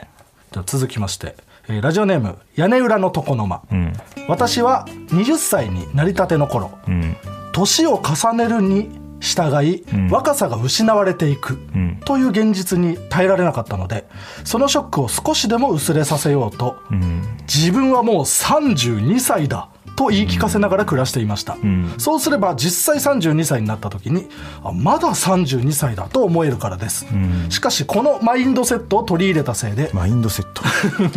[0.52, 1.36] では続きまして、
[1.70, 3.94] えーラジオネーム屋根裏の床の間、うん。
[4.28, 7.16] 私は20歳になりたての頃うん。
[7.54, 8.90] 年を重ねるに
[9.24, 10.10] 従い、ん。
[10.10, 12.02] 若さが失われていく、ん。
[12.06, 14.06] という現実に耐えられなかったので
[14.44, 17.24] そのショックを少しでも薄れさせようと、うん。
[17.44, 21.94] 自分はもう32歳だと言い聞かせながら暮らしていました、ん。
[21.98, 24.28] そうすれば実際32歳になった時に
[24.62, 27.06] あまだ32歳だと思えるからです、
[27.50, 30.64] しかしこのマインドセットを取り入れたせいでマインドセット。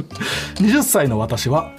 [0.63, 1.73] 20歳の私は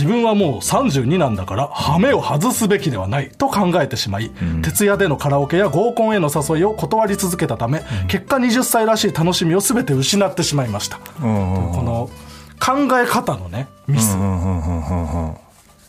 [0.00, 4.30] 自分はもう32なんだからハメを外すべきではないと考えてしまい、
[4.62, 12.10] 徹夜でのカラオケや合コンへの誘いを断り続けたため、結果20歳らしい楽しみを全て失ってしまいました、うんうんこの
[12.58, 15.36] 考え方のねミス、うんうんうんうんうん。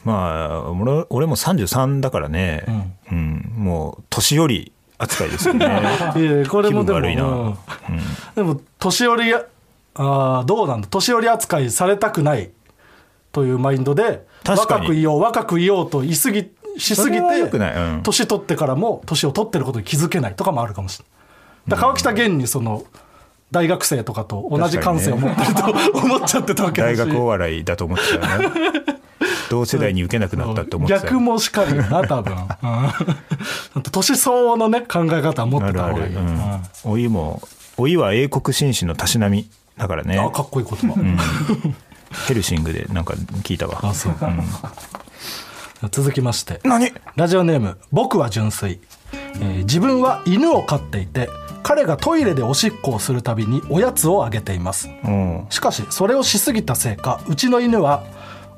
[0.06, 2.64] まあ俺俺も33だからね、
[3.12, 3.52] うん。
[3.58, 5.66] もう年寄り扱いですよね。
[6.16, 7.02] いやこれもでも
[8.36, 9.44] でも年寄りや
[9.96, 10.88] あーどうなんだ？
[10.90, 12.50] 年寄り扱いされたくない
[13.32, 17.24] というマインドで若くいよう若くいようと言い過ぎしすぎて
[18.04, 20.36] 年取ってからも年を取ってることに気づけない。
[20.36, 21.72] とかもあるかもしれない。
[21.72, 22.86] だから川北現にその
[23.52, 26.98] 大学生とかと同じ感性を持ってると思っちゃってたわけだし。
[26.98, 28.82] 大学お笑いだと思ってたよね。
[29.50, 32.34] 同世代に受けなくなったって思ってたよ逆もしかりよな多分。
[33.76, 33.82] うん。
[33.84, 36.62] 年相応のね考え方は持ってた方がいい、うんうん。
[36.86, 37.42] 老いも
[37.78, 40.18] 老いは英国紳士のたしなみだからね。
[40.18, 40.96] あかっこいい言葉、
[42.28, 43.80] ヘルシングでなんか聞いたわ。
[43.84, 44.16] あそう、
[45.90, 46.60] 続きまして。
[46.64, 46.92] 何？
[47.16, 48.80] ラジオネーム僕は純粋、
[49.14, 51.30] えー自分は犬を飼っていて
[51.64, 54.90] 彼がトイレでおしっこをするたびにおやつをあげています。
[55.04, 55.46] うん。
[55.50, 58.04] しかしそれをしすぎたせいかうちの犬は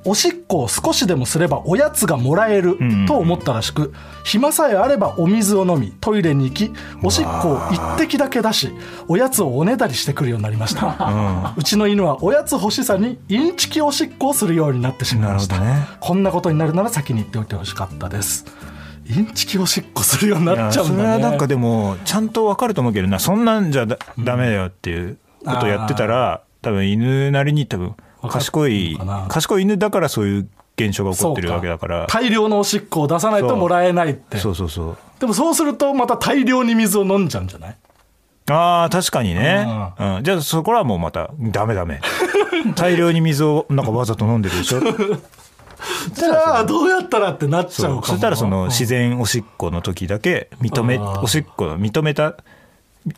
[0.06, 6.72] おしっこを少しでもすればおやつがもらえると思ったらしく、暇さえあればお水を飲みトイレに行き
[7.04, 8.72] おしっこを一滴だけ出し
[9.08, 15.88] おやつをおねだりしてくるようになりました、 うちの犬はおやつ欲しさにインチキおしっこをするようになってしまいました、ね。
[16.00, 18.46] こんなことになるなら先に言っておいてほしかったです。
[19.06, 20.98] インチキおしっこするようになっちゃうんだね。
[20.98, 23.20] それはなんかでもちゃんとわかると思うけどな。
[23.20, 27.96] そんなんじゃだダメだよっていうことをやってたら多分犬なりに多分
[28.30, 32.08] 賢い賢い犬だからそういう現象が起こってるわけだから。
[32.08, 34.38] 大量のおしっこを出さないともらえないって。
[34.38, 34.98] そうそうそう。
[35.20, 37.76] でもそうするとまた大量に水を飲んじゃうんじゃない？
[38.50, 39.66] ああ確かにね、
[40.00, 42.02] うん、じゃあそこはもうまたダメダメ。
[42.76, 44.80] 大量に水をなんかわざと飲んでるでしょ？
[46.14, 51.22] じゃあどうやったらってなっちゃそううかもそしたらその自然おしっこの時だけ認めあー。
[51.22, 52.36] おしっこの認めた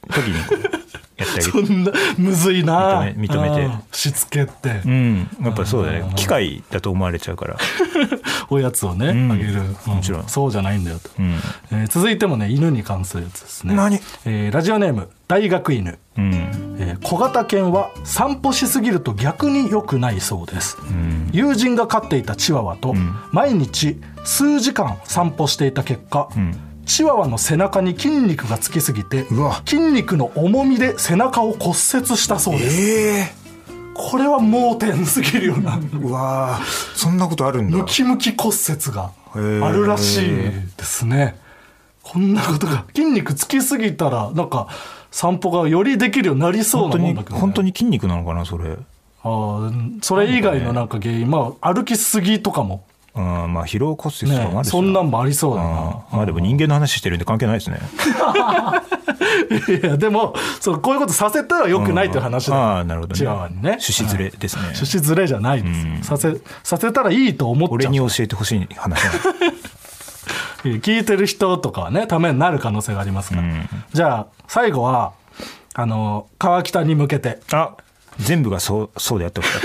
[0.10, 0.78] 時にこうやって
[1.18, 3.04] あげるそんなむずいな。
[3.04, 3.66] 認め認めて。
[3.66, 3.84] うん。
[3.92, 4.82] しつけって。
[4.86, 5.30] うん。
[5.42, 6.12] やっぱそうだね。
[6.16, 7.58] 機械だと思われちゃうから。
[8.50, 9.32] おやつをねん。
[9.32, 9.62] あげる。
[9.86, 10.28] もちろん。
[10.28, 11.10] そうじゃないんだよと。
[11.20, 11.36] うん。
[11.72, 13.76] えー続いてもね犬に関するやつですね。
[13.76, 14.00] 何？
[14.26, 15.98] えーラジオネーム大学犬。
[16.18, 16.34] うん。
[16.80, 21.30] えー小型犬は散歩しすぎると逆に良くないそうです、ん。
[21.32, 23.16] 友人が飼っていたチワワとん。
[23.32, 29.26] 毎日数時間散歩していた結果、んチワワの背中に筋肉がつきすぎて
[29.66, 32.82] 筋肉の重みで背中を骨折したそうです。
[32.82, 33.46] え
[33.94, 35.80] これは盲点すぎるよな。
[35.82, 36.60] えうわ。
[36.62, 37.78] ーそんなことあるんだ。
[37.78, 39.12] ムキムキ骨折が
[39.66, 40.28] あるらしい
[40.78, 41.36] ですね。
[42.04, 44.68] こんなことが筋肉つきすぎたらなんか
[45.12, 48.78] 散歩がよりできるようになりそう本当になもんだけど、ね、本当に筋肉なのかなそれ。
[49.24, 55.70] あーそれ以外のなんか原因、まあ歩きすぎとかもうんまあ疲労骨折とかもあねそんなんもありそうだな。
[55.70, 57.80] あーまあでも人間の話してるんで関係ないですね。
[59.82, 63.18] いやでもそうこういうことさせたらよくないという話だ、ああなるほどね。
[63.18, 63.62] チワワにね。
[63.80, 64.62] 趣旨ずれですね。
[64.76, 65.70] 趣旨ずれじゃないで
[66.02, 67.76] す、させさせたらいいと思っちゃう。
[67.76, 69.00] 俺に教えてほしい話
[70.64, 73.70] 聞いてる人とかはねためになる可能性がありますから、うん。
[73.94, 75.14] じゃあ最後は
[75.74, 77.72] あの川北に向けて、あ
[78.20, 79.62] 全部がそうそうでやってほしかっ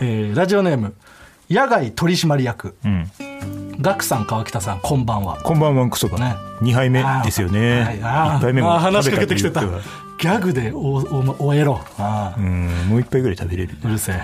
[0.00, 0.94] えーラジオネーム
[1.50, 2.76] 野外取締役。
[2.82, 3.10] たうん。
[3.80, 5.38] ガクさん川北さんこんばんは。
[5.42, 6.18] こんばんはクソが。
[6.18, 6.36] ね。
[6.62, 7.82] 2杯目ですよね。
[7.82, 8.00] はい。
[8.02, 8.38] あー。
[8.38, 11.80] 1杯目も話しかけてきてたギャグでおお終えろ。
[12.36, 12.68] うん。
[12.88, 13.76] もう一杯ぐらい食べれる。
[13.84, 14.20] うるせえ。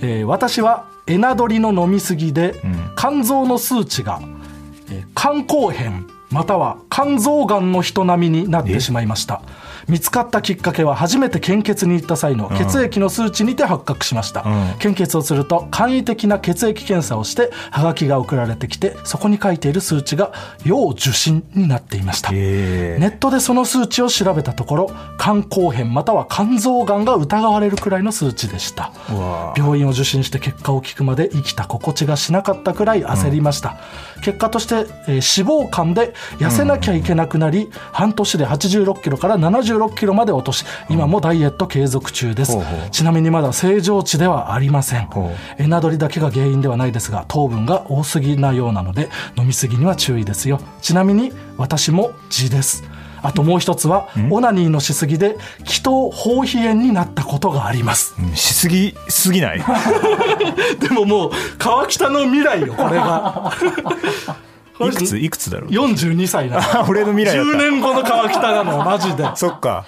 [0.00, 2.92] えー私はエナドリの飲みすぎで、ん。
[2.96, 4.20] 肝臓の数値が、
[4.90, 9.40] えー肝硬変または肝臓がんの人並みになってしまいました
[9.88, 14.78] 見つかったきっかけは初めて献血に行った際の血液の数値にて発覚しました、うん。
[14.78, 20.32] 献血をすると簡易的な血液検査をしてハガキが送られてきてそこに書いている数値が
[20.64, 22.30] 要受診になっていました。
[22.32, 23.00] ええ。
[23.00, 28.92] ネットでその数値を調べたところ肝硬変または肝臓がんが疑われるくらいの数値でした。
[29.56, 33.78] 病院を受診して結果を聞くまで生きた心地がしなかったくらい焦りました、
[34.22, 42.90] 結果として、えー脂肪肝で痩せなきゃいけなくなり、半年で8 6キロから7 6キロまで落とし今もダイエット継続中です、ほうほう。
[42.90, 45.06] ちなみにまだ正常値ではありません。
[45.06, 50.60] ほエナドリだけが原因ではないですが糖分が多すぎなようなので飲みすぎには注意ですよ。
[50.80, 52.84] ちなみに私も痔です。
[53.20, 58.14] あともう一つはオナニーのしすぎで気筒包皮炎になったことがあります。
[58.18, 59.58] うんしすぎすぎない？
[60.78, 63.52] でももう川北の未来よこれが
[64.86, 65.18] いくつ？
[65.18, 67.52] いくつだろう？42歳な俺の未来だった。
[67.52, 69.24] 10年後の川北なの マジで。
[69.34, 69.84] そっか。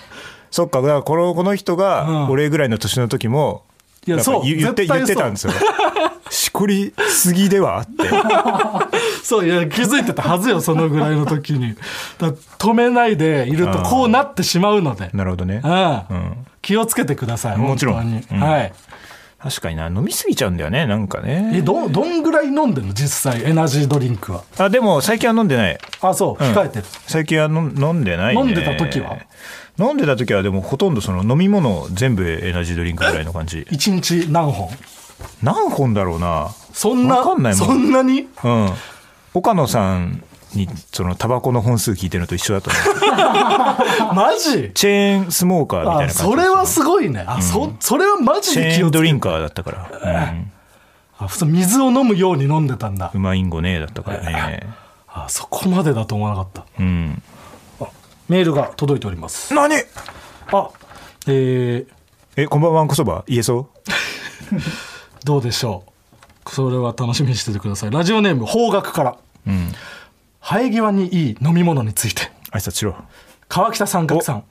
[0.51, 0.83] そっか。
[0.83, 2.31] だからこのこの人がうん。
[2.31, 3.65] 俺ぐらいの年の時も
[4.07, 4.45] いやそう。
[4.45, 5.53] 言言って言ってたんですよ。
[6.31, 8.09] しこりすぎではって。
[9.23, 11.75] そういや気づいてたはずよそのぐらいの時に。
[12.19, 15.11] だ止めないでいるとこうなってしまうので。
[15.13, 15.61] なるほどね。
[15.65, 15.73] うん。
[15.73, 15.75] う
[16.21, 16.47] ん。
[16.63, 18.23] 気をつけてくださいもちろん。
[18.31, 18.41] うん。
[18.41, 18.73] はい
[19.43, 22.93] 確かにな飲みすぎちゃうんだよねなんかえねどどんぐらい飲んでんの？
[22.93, 24.45] 実際エナジードリンクは。
[24.59, 25.79] あでも最近は飲んでない。
[26.03, 26.53] あそううん。
[26.53, 28.41] 控えてる、最近は飲ん飲んでないね。
[28.43, 29.17] 飲んでた時は？
[29.79, 33.67] 飲んでた時はでもほとんどその飲み物全部エナジードリンクぐらいの感じ。
[33.71, 34.69] 一日何本？
[35.43, 36.51] 何本だろうな？
[36.75, 37.67] そんなわかんないもん。
[37.67, 38.29] そんなに？
[38.45, 38.71] うん。
[39.33, 40.23] 岡野さん
[40.55, 42.79] にそのタバコの本数聞いてるのと一緒だと思
[43.10, 43.10] う
[44.15, 44.71] マジ？
[44.75, 47.25] チェーンスモーカーみたいなあ感じそれはすごいね。
[47.27, 48.85] あ、そそれはマジで気をつけて。
[48.85, 50.07] ーンドリンカーだったから、う
[50.37, 50.53] ん。
[51.19, 53.11] あ普通水を飲むように飲んでたんだ。
[53.15, 54.67] うまいんごねだったからね。
[55.09, 56.65] あそこまでだと思わなかった。
[56.79, 57.23] うん。
[58.29, 59.53] メールが届いております。
[59.55, 59.75] 何？
[60.53, 60.71] あ
[61.27, 61.87] えー、
[62.37, 63.67] えこんばんはんこそば言えそう？
[65.27, 65.85] どうでしょ
[66.47, 66.51] う？
[66.51, 67.91] それは楽しみにしててください。
[67.91, 69.17] ラジオネーム方角から。
[69.47, 69.73] うん。
[70.43, 72.31] 生え際にいい飲み物について。
[72.53, 72.97] 挨拶しろ
[73.51, 74.45] 川北三角さん。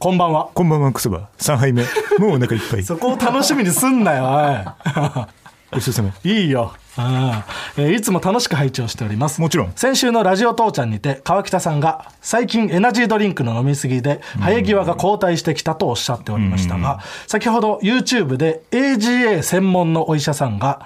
[0.00, 0.50] こんばんは。
[0.52, 1.84] こんばんはんこそば3杯目。
[2.18, 2.82] もうお腹いっぱい。
[2.82, 4.74] そこを楽しみにすんなよ
[5.70, 6.10] ごちそうさま。
[6.24, 6.72] おいいいよ。
[6.98, 7.04] うん
[7.76, 9.40] えーいつも楽しく配置をしております。
[9.40, 9.72] もちろん。
[9.76, 20.80] 先週のラジオ父ちゃんにて川北さんが最近エナジードリンクの飲みすぎで生え際が後退してきたとおっしゃっておりましたが先ほど YouTube で AGA 専門のお医者さんが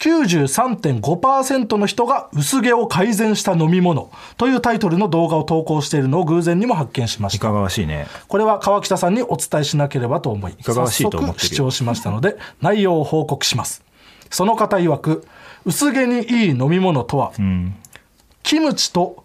[0.00, 7.36] 93.5%の人が薄毛を改善した飲み物というタイトルの動画を投稿しているのを偶然にも発見しました。
[7.36, 8.06] いかがわしいね。
[8.26, 13.84] これは川北さんにお伝えしなければと思いかがわしいと思って視聴しましたので内容を報告します。
[14.30, 15.26] その方曰く
[15.66, 17.74] 薄毛にいい飲み物とは、うん。
[18.42, 19.24] キムチと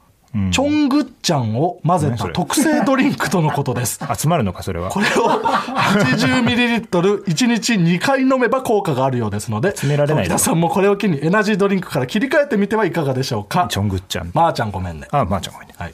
[0.52, 4.00] チョングッチャンを混ぜた特製ドリンクとのことです。
[4.18, 4.90] 集まるのかそれは。
[4.90, 13.68] これを 80ml1 日2回飲めば効果があるようですので詰められないだろ川北さんもこれを機にエナジードリンクから切り替えてみてはいかがでしょうか。
[13.70, 14.32] チョングッチャン。
[14.34, 15.08] まー、ちゃんごめんね。
[15.12, 15.76] あまあちゃんごめんね。
[15.78, 15.94] はい、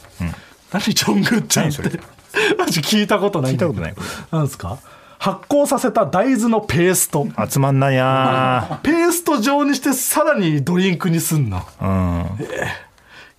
[0.71, 1.99] 何チョングッチャンって。
[2.57, 3.93] マジ聞いたことない聞いたことない。
[3.93, 4.01] こ
[4.31, 4.77] なんですか？
[5.19, 7.27] 発酵させた大豆のペースト。
[7.47, 11.61] 集まんないなペースト状にしてさらにドリンクにすんの。
[11.79, 12.25] うん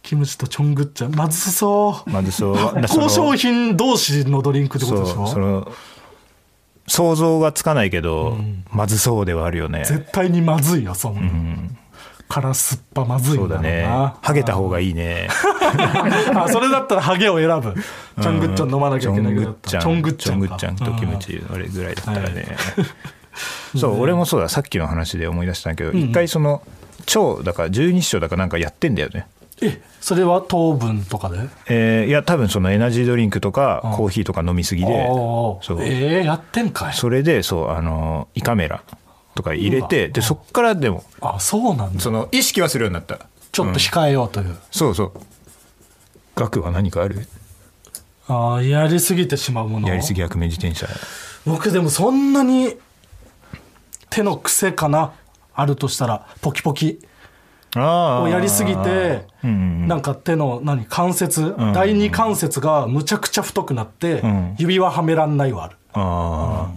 [0.03, 2.11] キムチとチョングッチャンまずそう。
[2.11, 2.55] まずそう。
[2.55, 5.27] だその高商品同士のドリンクってことでしょ？
[5.27, 5.73] その
[6.89, 8.37] 想像がつかないけど、
[8.73, 9.85] まずそうではあるよね。
[9.85, 11.23] 絶対にまずいよそんな、
[12.29, 13.83] から酸っぱまずいんだろうそうだね。
[13.83, 15.29] なハゲた方がいいね。
[16.35, 17.81] あそれだったらハゲを選ぶ。
[18.21, 19.83] チョングッチャン飲まなきゃいけないけどだったら。
[19.83, 20.39] チョングッチョン。
[20.41, 20.85] グッチャンか。
[20.85, 22.57] チョングッチャンとキムチあれぐらいだったらね、
[23.79, 24.49] そう俺もそうだ。
[24.49, 26.63] さっきの話で思い出したんだけど一、回その
[27.15, 29.27] 腸だから十二指腸だかなんかやってんだよね
[29.63, 31.39] えそれは糖分とかで？
[31.69, 35.83] えーいや多分そのエナジードリンクとかコーヒーとか飲みすぎでそう。
[35.83, 36.95] えー、やってんかい。
[36.95, 38.83] それでそうあの胃カメラ
[39.35, 42.01] とか入れてでそっからでもあそうなんだ。
[42.01, 43.27] その意識はするようになった。
[43.53, 45.13] ちょっと控えようという、そうそう。
[46.35, 47.27] 額は何かある？
[48.27, 49.89] ああやりすぎてしまうもの。
[49.89, 50.89] やりすぎ悪名自転車。
[51.45, 52.77] 僕でもそんなに
[54.11, 55.13] 手の癖かな？
[55.55, 56.99] あるとしたらポキポキ。
[57.03, 57.12] あ
[57.77, 59.53] をやりすぎてうんう
[59.85, 64.55] んなんか手の何関節、第二関節がむちゃくちゃ太くなって、ん。
[64.59, 65.77] 指輪はめらんないはある。
[65.95, 66.71] あ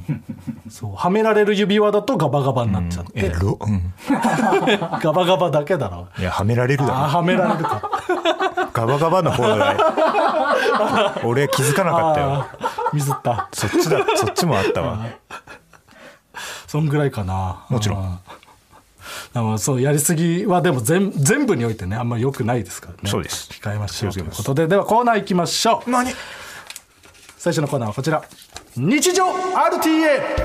[0.70, 3.94] そうはめられる指輪だとガバガバになっちゃって、ろ、うん、
[5.00, 6.08] ガバガバだけだろ。
[6.20, 7.82] いやはめられるあだはめられるか。
[7.82, 12.46] ろ ガバガバの方が俺気づかなかったよ。
[12.92, 13.48] ミスった。
[13.54, 14.00] そっちだ。
[14.16, 15.06] そっちもあったわ。
[16.68, 17.66] そんぐらいかな。
[17.70, 18.20] もちろん
[19.34, 23.10] だからそうやりすぎはでも全全部においてねあんまり良くないですからね。
[23.10, 23.50] そうです。
[23.52, 25.90] 控えましょうということでではコーナー行きましょう。
[25.90, 26.12] 何？
[27.38, 28.24] 最初のコーナーはこちら。
[28.76, 29.32] 日常 RTA
[29.92, 30.38] え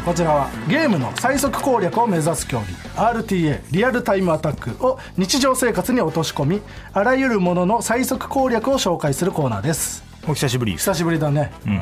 [0.00, 2.66] ーこちらはゲームの最速攻略を目指す競技。
[2.96, 6.60] RTA リアルタイムアタックを日常生活に落とし込み
[6.92, 10.02] あらゆるものの最速攻略を紹介するコーナーです。
[10.26, 11.80] お久しぶり久しぶりだね、うん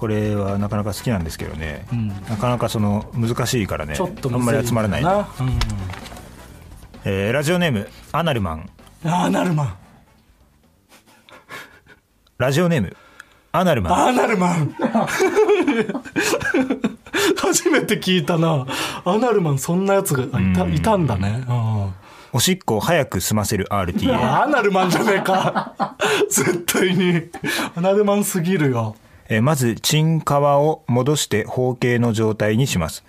[0.00, 1.86] これはなかなか好きなんですけどね、
[2.26, 3.94] なかなかその難しいからね。
[3.94, 5.02] ちょっとあんまり集まらない。
[5.04, 5.26] な、うん、
[7.04, 8.70] えーラジオネームアナルマン。
[9.04, 9.74] あーナルマン。
[12.38, 12.96] ラジオネーム
[13.52, 13.92] アナルマン。
[13.92, 14.74] アーナルマン。
[17.36, 18.66] 初めて聞いたな。
[19.04, 21.94] アナルマンそんなやつがいた,、いたんだね、うん
[22.32, 25.96] おしっこを早く済ませる RTA アナルマンじゃねえか。
[26.30, 27.28] 絶対に。
[27.74, 28.96] アナルマンすぎるよ
[29.30, 33.04] えーまずチン皮を戻して包茎の状態にします。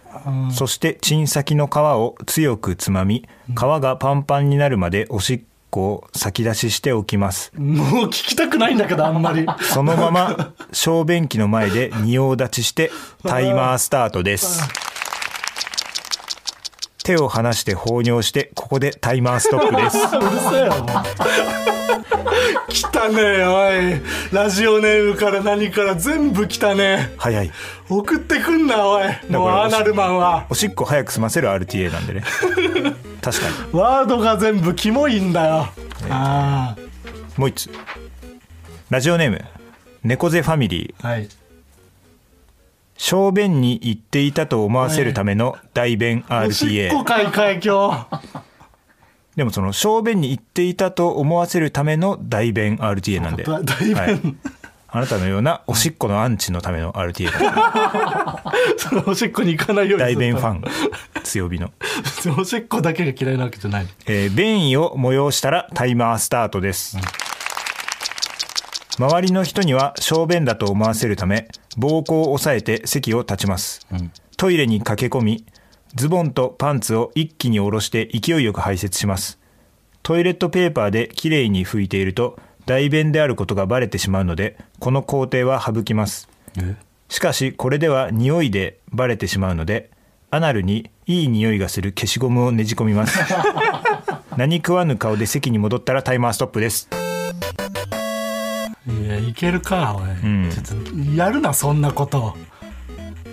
[0.51, 5.41] そしてチン先の皮を強くつまみ皮がパンパンになるまでおしっ
[5.71, 7.51] こを先出ししておきます。
[7.57, 9.45] もう聞きたくないんだけどあんまり。
[9.61, 12.91] そのまま小便器の前で仁王立ちして
[13.23, 14.61] タイマースタートです
[17.03, 19.97] 手を離して放尿してここでタイマーストップです。
[20.15, 22.11] うるせえよもう
[22.71, 24.01] 汚ねおい。
[24.31, 27.13] ラジオネームから何から全部汚ね。
[27.17, 27.47] 早い。
[27.47, 27.51] え
[27.89, 29.03] 送ってくんなおい。
[29.29, 30.45] もうアナルマンは。
[30.49, 32.23] おしっこ早く済ませる RTA なんでね。
[33.21, 33.79] 確かに。
[33.79, 35.67] ワードが全部キモいんだよ、
[36.09, 36.75] あ
[37.37, 37.69] もう一つ。
[38.89, 39.43] ラジオネーム
[40.03, 41.07] 猫背ファミリー。
[41.07, 41.29] あはい
[43.01, 48.21] 小便に行っていたと思わせるための代弁おしっ RTA こ会会今日。
[49.35, 54.21] でもその小便に行っていたと思わせるための代弁 RTA なんで、だ代弁はい。
[54.87, 60.63] あなたのようなおしっこのアンチのための RTA なんでそのおしっこに行かないように代弁ファンン
[61.23, 61.71] 強火の、
[62.37, 63.87] おしっこだけが嫌いなわけじゃない。
[64.05, 66.97] えー便意を催したらタイマースタートです、
[68.99, 73.87] 周りの人には小便だと思わせるため膀胱を押さえて席を立ちます、
[74.37, 75.45] トイレに駆け込み
[75.95, 79.39] ズボンとパンツを一気に下ろして勢いよく排泄します。
[80.03, 86.29] トイレットペーパーできれいに拭いていると大便であることがバレてしまうのでこの工程は省きます。
[87.09, 89.91] しかしこれでは匂いでバレてしまうので
[90.31, 93.19] アナルにいい匂いがする消しゴムをねじ込みます。
[94.37, 96.87] 何食わぬ顔で席に戻ったらタイマーストップです
[98.87, 100.49] いやいけるかおい、ん。
[100.49, 102.35] ちょっとやるなそんなこと。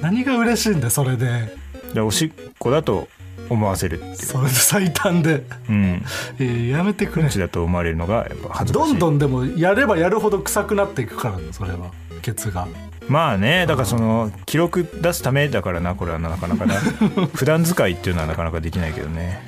[0.03, 1.57] 何が嬉しいんだよそれで。
[1.95, 3.09] でおしっこだと
[3.49, 6.05] 思わせるそれで最短で、うん。
[6.39, 7.29] いややめてくれ。
[7.29, 8.93] だと思われるのがやっぱ恥ずかしい。
[8.93, 11.93] どんどんでもやればやるほど臭くなっていくからねそれは。
[12.21, 12.69] ケツが。
[13.09, 16.75] まあねだからその記録出すためだからなこれはなかなかな。
[17.33, 19.41] 普段使いっていうのはなかなかできないけどね。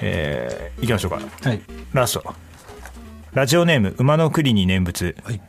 [0.00, 1.20] えー、いきましょうか。
[1.42, 1.60] はい。
[1.92, 2.47] ラスト
[3.32, 5.40] ラジオネーム馬の栗に念仏、はい。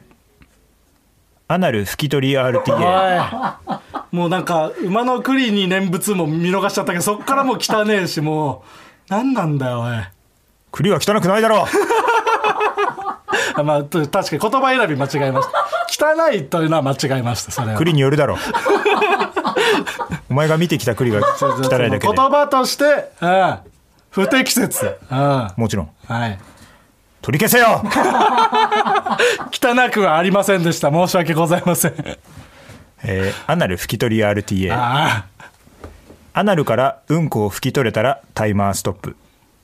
[1.48, 3.58] アナル拭き取り RTA
[4.12, 9.12] もうなんか馬の栗に念仏も見逃しちゃったけどそっからもう汚ねえしもう。
[9.12, 9.98] 何なんだよおい。
[10.72, 11.66] 栗は汚くないだろう。
[13.56, 15.48] あ まあと確かに言葉選び間違えまし
[15.98, 16.14] た。
[16.16, 17.78] 汚いというのは間違えましたそれは。
[17.78, 18.38] 栗によるだろう。
[20.30, 22.00] お前が見てきた栗が汚いだけで。
[22.00, 23.56] 言葉として、うん、
[24.12, 25.86] 不適切、うん、はもちろん。
[25.86, 26.38] い
[27.22, 27.84] 取り消せよ。
[29.52, 30.92] 汚くはありませんでした。
[30.92, 31.94] 申し訳ございません。
[33.04, 35.26] えーアナル拭き取り RTA あ
[36.34, 39.16] アナルからうんこを拭き取れたらタイマーストップ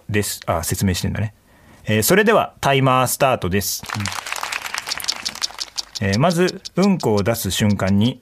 [0.10, 0.42] です。
[0.46, 1.34] あ説明してんだね、
[1.86, 3.84] えーそれではタイマースタートです、
[6.02, 8.20] えーまずうんこを出す瞬間に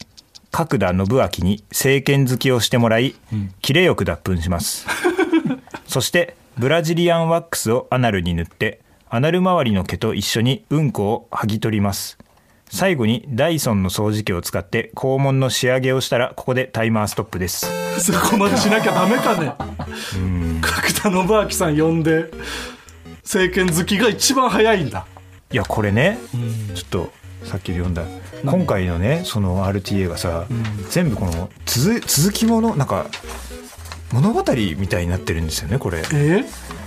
[0.52, 3.16] 角田信明に政権好きをしてもらい、
[3.62, 4.86] キレよく脱粉します。
[5.88, 8.80] そしてブラジリアンワックスをアナルに塗って
[9.16, 12.18] アナル周りの毛と一緒にうんこを剥ぎ取ります。
[12.68, 17.68] 最後にダイソンの掃除機を使って肛門の仕上げをしたらここでタイマーストップです。
[17.68, 19.54] あそこまでしなきゃダメかね。
[20.62, 22.32] 角田信明さん呼んで
[23.18, 25.06] 政権好きが一番早いんだ。
[25.52, 26.18] いやこれね、
[26.74, 28.06] ちょっとさっき読んだ。
[28.44, 30.48] 今回のねその RTA がさ、
[30.90, 33.06] 全部この続続きものなんか
[34.12, 34.44] 物語
[34.76, 36.02] みたいになってるんですよねこれ。
[36.12, 36.44] え？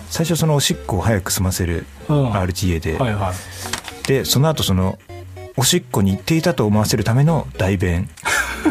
[0.08, 2.32] 最初そのおしっこを早く済ませるうん。
[2.32, 4.06] RTA で、はいはい。
[4.06, 4.98] でその後その
[5.56, 8.08] おしっこに行っていたと思わせるための代弁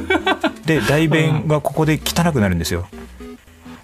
[0.66, 2.88] で大便がここで汚くなるんですよ、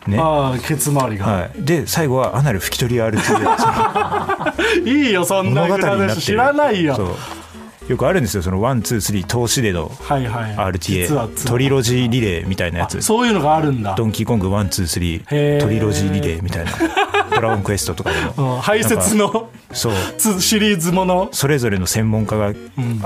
[0.08, 0.18] ね。
[0.20, 7.16] ああケツ周りが、はい、で最後はアナル拭き取り RTA い、いよそんな物知らないよ
[7.88, 8.44] よくあるんですよ。
[8.44, 10.80] そのワンツースリー通しでのはいはい。
[10.80, 13.02] 実は RTA トリロジーリレーみたいなやつ。
[13.02, 13.96] そういうのがあるんだ。
[13.96, 15.58] ドンキーコングワンツースリへー。
[15.58, 16.72] ートリロジーリレーみたいな。
[17.32, 18.56] ドラゴンクエストとかでも。
[18.56, 18.62] うん。
[18.62, 19.94] 排泄のそう。
[20.18, 21.30] つシリーズもの。
[21.32, 22.54] それぞれの専門家が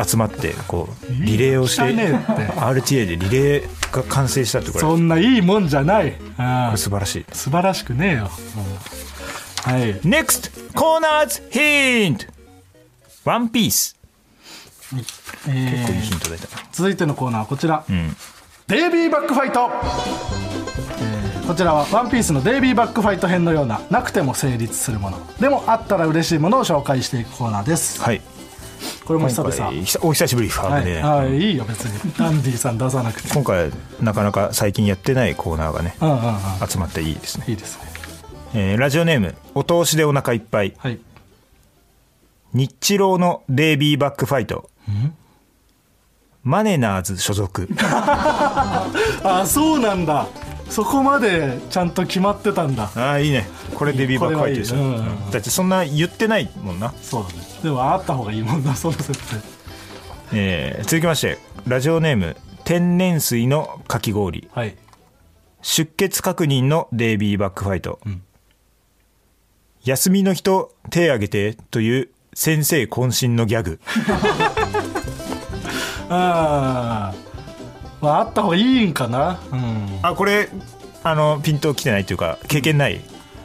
[0.05, 6.13] 集まってこうリレーをして RTA でリレーが完成したってこれこそんないいもんじゃない。
[6.75, 7.25] 素晴らしい。
[7.31, 8.29] 素晴らしくねえよ、
[9.67, 9.73] うん。
[9.73, 9.95] はい。
[10.01, 12.25] NEXT コーナーズヒント
[13.23, 13.95] ワンピース
[15.47, 17.83] えー結構いいヒントだった続いてのコーナーはこちら、ん。
[18.67, 19.69] デイビーバックファイト、
[21.01, 25.19] えーこちらは「ワンピースのデイビーバックファイト編のようななくても成立するもの。
[25.39, 28.01] でもあったら嬉しいものを紹介していくコーナーです。
[28.01, 28.21] はい。
[29.05, 29.71] これも今久々。
[30.01, 31.03] お久しぶりファはい、ーね。
[31.03, 32.13] はい、いいよ別に。
[32.17, 33.29] ダンディさん出さなくて。
[33.29, 33.69] 今回
[34.01, 36.67] なかなか最近やってないコーナーがねうんうんうん。
[36.67, 37.45] 集まっていいですね。
[37.47, 37.83] いいですね。
[38.55, 40.73] えーラジオネームお通しでお腹いっぱい。
[40.79, 40.99] はい。
[42.53, 44.67] 日チローのデイビーバックファイト
[46.43, 47.67] マネナーズ所属。
[47.81, 50.27] あそうなんだ。
[50.69, 52.91] そこまでちゃんと決まってたんだ。
[52.95, 53.47] ああいいね。
[53.75, 57.35] これデイビーバックファイトでしょ、だってそんな言ってないもんな、そうだね。
[57.63, 59.41] でもあった方がいいもんなその設定
[60.33, 64.47] えー続きましてラジオネーム天然水のかき氷。
[64.53, 64.75] はい。
[65.61, 67.99] 出血確認のデイビーバックファイト、
[69.83, 73.79] 休みの人手挙げてという先生渾身のギャグ
[76.09, 77.13] あ
[78.01, 79.39] ああった方がいいんかな。
[79.51, 79.99] うん。
[80.03, 80.49] あこれ
[81.03, 82.99] あのピント来てないというか経験ない、い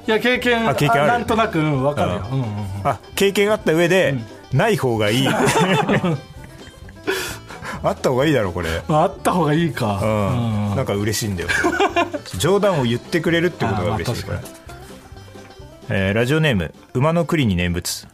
[0.06, 1.12] や経験あ経験ある？
[1.12, 2.38] なんとなくうん分かるよ、うん。
[2.40, 2.86] うんうんうん。
[2.86, 4.14] あ経験あった上で、
[4.52, 5.28] ない方がいい。
[7.82, 8.68] あった方がいいだろこれ。
[8.88, 11.48] まああった方がいいか、うん、なんか嬉しいんだよ。
[12.38, 14.40] 冗談を言ってくれるってことが 嬉しいから
[15.88, 18.06] えーラジオネーム馬の栗に念仏。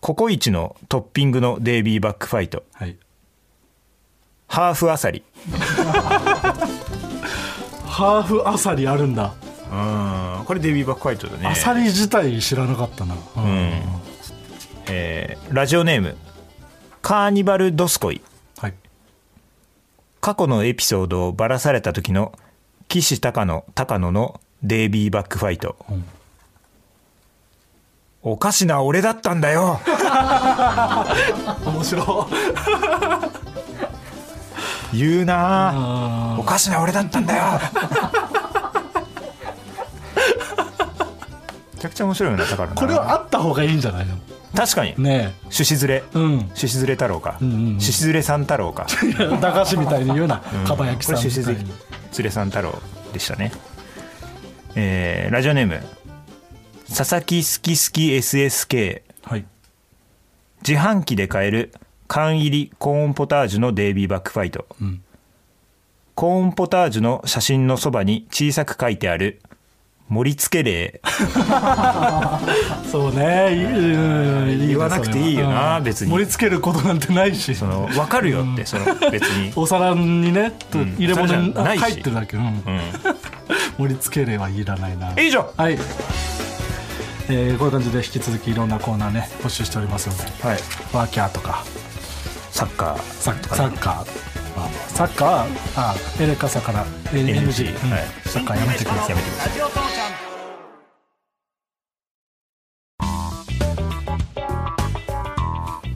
[0.00, 2.64] ココイチのトッピングのデイビーバックファイト。
[2.74, 2.96] はい
[4.52, 5.24] ハーフアサリ
[7.86, 9.32] ハーフアサリあるんだ、
[9.72, 10.44] うん。
[10.44, 11.46] これデイビーバックファイトだね。
[11.46, 13.44] アサリ自体知らなかったな、うん。
[13.44, 13.82] うん。
[14.90, 16.16] えーラジオネーム。
[17.00, 18.20] カーニバルドスコイ。
[18.58, 18.74] はい。
[20.20, 22.38] 過去のエピソードをばらされた時の
[22.88, 26.04] 岸高野高野のデイビーバックファイト、ん。
[28.20, 29.80] おかしな俺だったんだよ。
[31.64, 32.28] 面白
[33.28, 33.31] い
[34.92, 36.36] 言うな。
[36.38, 37.42] おかしな俺だったんだよ。
[41.74, 44.16] めちゃくちゃ面白いよな高野なこれはあった方がいいんじゃないの？
[44.54, 44.94] 確かに。
[44.98, 46.04] ね獅子ずれ。
[46.14, 46.50] えうん。
[46.54, 47.38] 獅子ずれ太郎か。
[47.40, 47.80] んうんうん。
[47.80, 48.86] 獅子ずれ三太郎か。
[49.40, 51.72] 駄菓子みたいに言うな、かば焼きさんこれ獅子みたいに
[52.12, 52.78] ずれ三太郎
[53.12, 53.50] でしたね。
[54.74, 55.82] えーラジオネーム。
[56.94, 59.44] 佐々木好き好き SSK はい。
[60.66, 61.72] 自販機で買える
[62.12, 65.02] 缶入りコーンポタージュのデイビーバックファイト、ん。
[66.14, 69.40] コーンポタージュの写真のそばに小さく書いてある
[70.10, 71.00] 盛り付け例。
[72.92, 74.58] そうね。
[74.68, 76.10] 言わなくていいよな別に。
[76.10, 77.54] 盛り付けることなんてないし。
[77.54, 80.52] その分かるよってその別に、 お皿にね、ん。
[80.98, 82.44] 入れ物に入ってるだけ、うん。
[82.44, 82.62] うん、
[83.78, 85.18] 盛り付けれはいらないな。
[85.18, 85.50] 以上。
[85.56, 85.78] はい、
[87.30, 90.24] えーこういう感じで引き続きいろんなコーナーね募集しておりますので。
[90.46, 90.58] はい。
[90.92, 91.64] ワーキャーとか
[92.52, 93.94] サッカーサッサッカー、
[94.56, 99.48] まあ、サッカーはあエレカサから NG、はいサッカーやめてくださいやめてくださ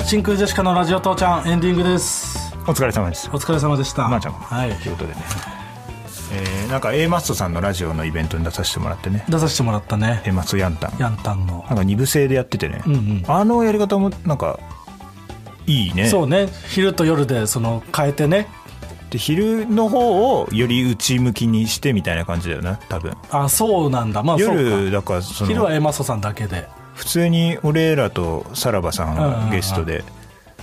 [0.02, 0.06] い。
[0.06, 2.54] 真空ジェシカのラジオ父ちゃんエンディングです。
[2.66, 3.28] お疲れ様です。
[3.32, 4.08] お疲れ様でした。
[4.08, 4.72] まーちゃんはい。
[4.76, 5.20] ということでね、
[6.32, 9.24] えーなんか A マストさんのラジオのイベントに出させてもらってね。
[9.28, 10.22] 出させてもらったね。
[10.24, 10.96] A マストヤンタン。
[10.98, 11.64] ヤンタンの。
[11.68, 13.24] なんか二部制でやっててね、うんうん。
[13.26, 14.58] あのやり方もなんか
[15.66, 16.08] いいね。
[16.08, 16.48] そうね。
[16.68, 18.48] 昼と夜でその変えてね。
[19.10, 23.16] で昼の方をより内向きにしてみたいな感じだよな多分。
[23.30, 24.22] あそうなんだ。
[24.22, 24.90] まあ夜か。
[24.90, 26.68] だからそ昼はのエマソさんだけで。
[26.94, 29.32] 普通に俺らとさらばさんうんうんうん。
[29.46, 30.02] がゲストで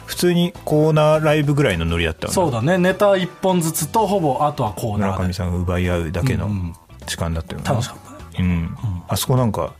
[0.05, 2.77] 普通にコーナーライブぐらいのノリだったそうだだね。
[2.77, 5.17] ネタ1本ずつとほぼあとはコーナーで。
[5.17, 6.73] 村上さんが奪い合うだけのうんうん。
[7.05, 7.97] 時間だったよな、楽しかっ
[8.31, 8.39] たね。
[8.39, 8.77] うん、
[9.07, 9.73] あそこなんか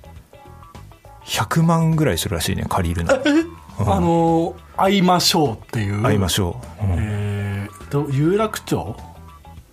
[1.25, 3.13] 100万ぐらいするらしいね借りるの。
[3.13, 6.01] あのー会いましょうっていう。
[6.01, 6.95] 会いましょう、うん。
[6.99, 8.95] えーと有楽町？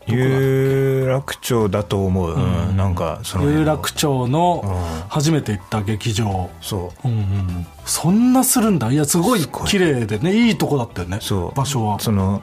[0.07, 2.39] 有楽町だと思う、う
[2.73, 2.77] ん。
[2.77, 5.09] なんかその有楽町のうん。
[5.09, 6.51] 初めて行った劇場。
[6.61, 7.09] そう。
[7.09, 8.91] うんうんそんなするんだ。
[8.91, 10.49] いやすごい綺麗でね。
[10.49, 11.19] いいとこだったよね。
[11.21, 11.55] そう。
[11.55, 12.01] 場所は。
[12.01, 12.43] その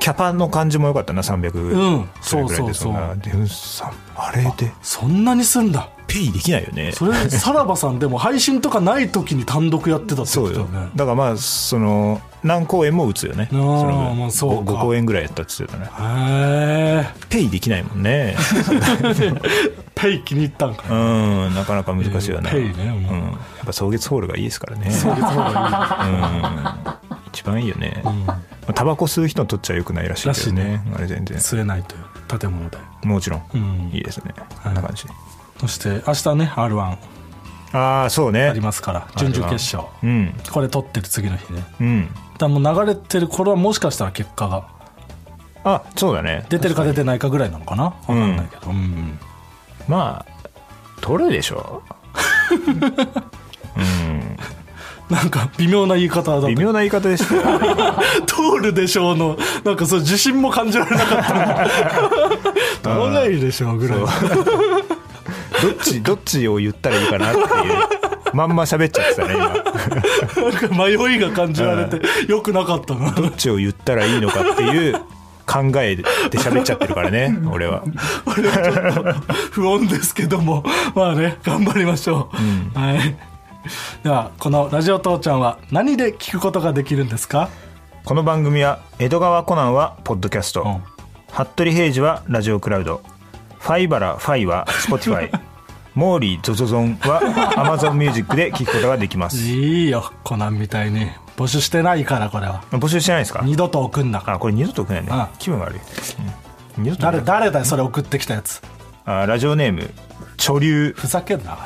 [0.00, 1.22] キャパの感じも良かったな。
[1.22, 2.08] 300うん。
[2.20, 3.14] それぐらいでそうそうそうんな。
[3.16, 4.72] でもさあれで？
[4.82, 6.92] そんなにすんだペイできないよね。
[6.92, 10.90] それさらばさんでも配信とかない時に単独やってたってそうよ言ってたよね。
[10.94, 13.48] だからまあその何公演も打つよね。
[13.50, 14.72] あまあそうか。
[14.72, 15.90] 5, 公演ぐらいやったって言ってたね。
[15.98, 18.36] へえペイできないもんね。
[19.94, 20.84] ペイ気に入ったんか。
[20.90, 20.94] う
[21.50, 23.32] んなかなか難しいよね、ペイねうん、や
[23.62, 24.90] っぱ草月ホールがいいですからね。
[24.90, 27.22] そういう方がうん。
[27.28, 28.02] 一番いいよね、
[28.74, 30.52] タバコ吸う人にとっちゃよくないらしいけどらしい。
[30.52, 31.38] ねねあれ全然。
[31.38, 32.76] 吸えないという建物で。
[33.04, 33.90] もちろん、うん。
[33.92, 34.34] いいですね。
[34.36, 34.40] い。
[34.62, 35.06] こんな感じ
[35.62, 36.96] そして明日ね r 1
[37.74, 38.48] ああそうね。
[38.48, 39.90] ありますから準々決勝。
[40.02, 40.34] うん。
[40.52, 41.64] これ撮ってる次の日ね。
[41.80, 42.08] うん。
[42.36, 44.66] だもう流れてる頃はもしかしたら結果が
[45.64, 46.44] あそうだね。
[46.50, 47.94] 出てるか出てないかぐらいなのかな？
[48.06, 49.18] 分かんないけど、うん。
[49.88, 50.50] まあ
[51.00, 51.82] 取るでしょ？
[52.52, 52.60] う
[53.80, 54.36] ん。
[55.08, 57.42] なんか微妙な言い方だった微妙な言い方でしたよ
[58.26, 61.18] 通るでしょうのなんかそう自信も感じられなかっ
[62.82, 63.98] た取 らないでしょうぐらい
[65.62, 67.46] どっちどっちを言ったらいいかなっていう。
[68.34, 69.48] まんま喋っちゃってたね今。
[69.48, 73.10] なんか迷いが感じられてよくなかったな。
[73.12, 74.94] どっちを言ったらいいのかっていう
[75.46, 77.84] 考えで喋っちゃってるからね俺は。
[78.26, 82.30] 俺はちょっと不穏ですけどもまあね頑張りましょ
[82.74, 83.16] う、はい。
[84.02, 87.50] ではこの「ラジオ父ちゃん」は何で聞くことができるんですか？
[88.04, 90.82] この番組は江戸川コナンはポッドキャスト、ん。
[91.30, 93.02] 服部平次はラジオクラウド。
[93.58, 95.30] ファイバラファイは Spotify
[95.94, 97.20] モーリーゾゾゾンは
[97.56, 99.36] Amazon ミュージックで聞くことができます。
[99.36, 102.62] いいよコナンみたいに募集してないからこれは。
[102.70, 103.42] 募集してないですか？
[103.44, 105.12] 二度と送んなあこれ二度と送らないね。
[105.22, 105.78] あ気分悪い、
[106.78, 108.62] うん、二度と誰誰だよそれ送ってきたやつ。
[109.04, 109.90] あラジオネーム
[110.38, 111.58] チョリュウふざけんな、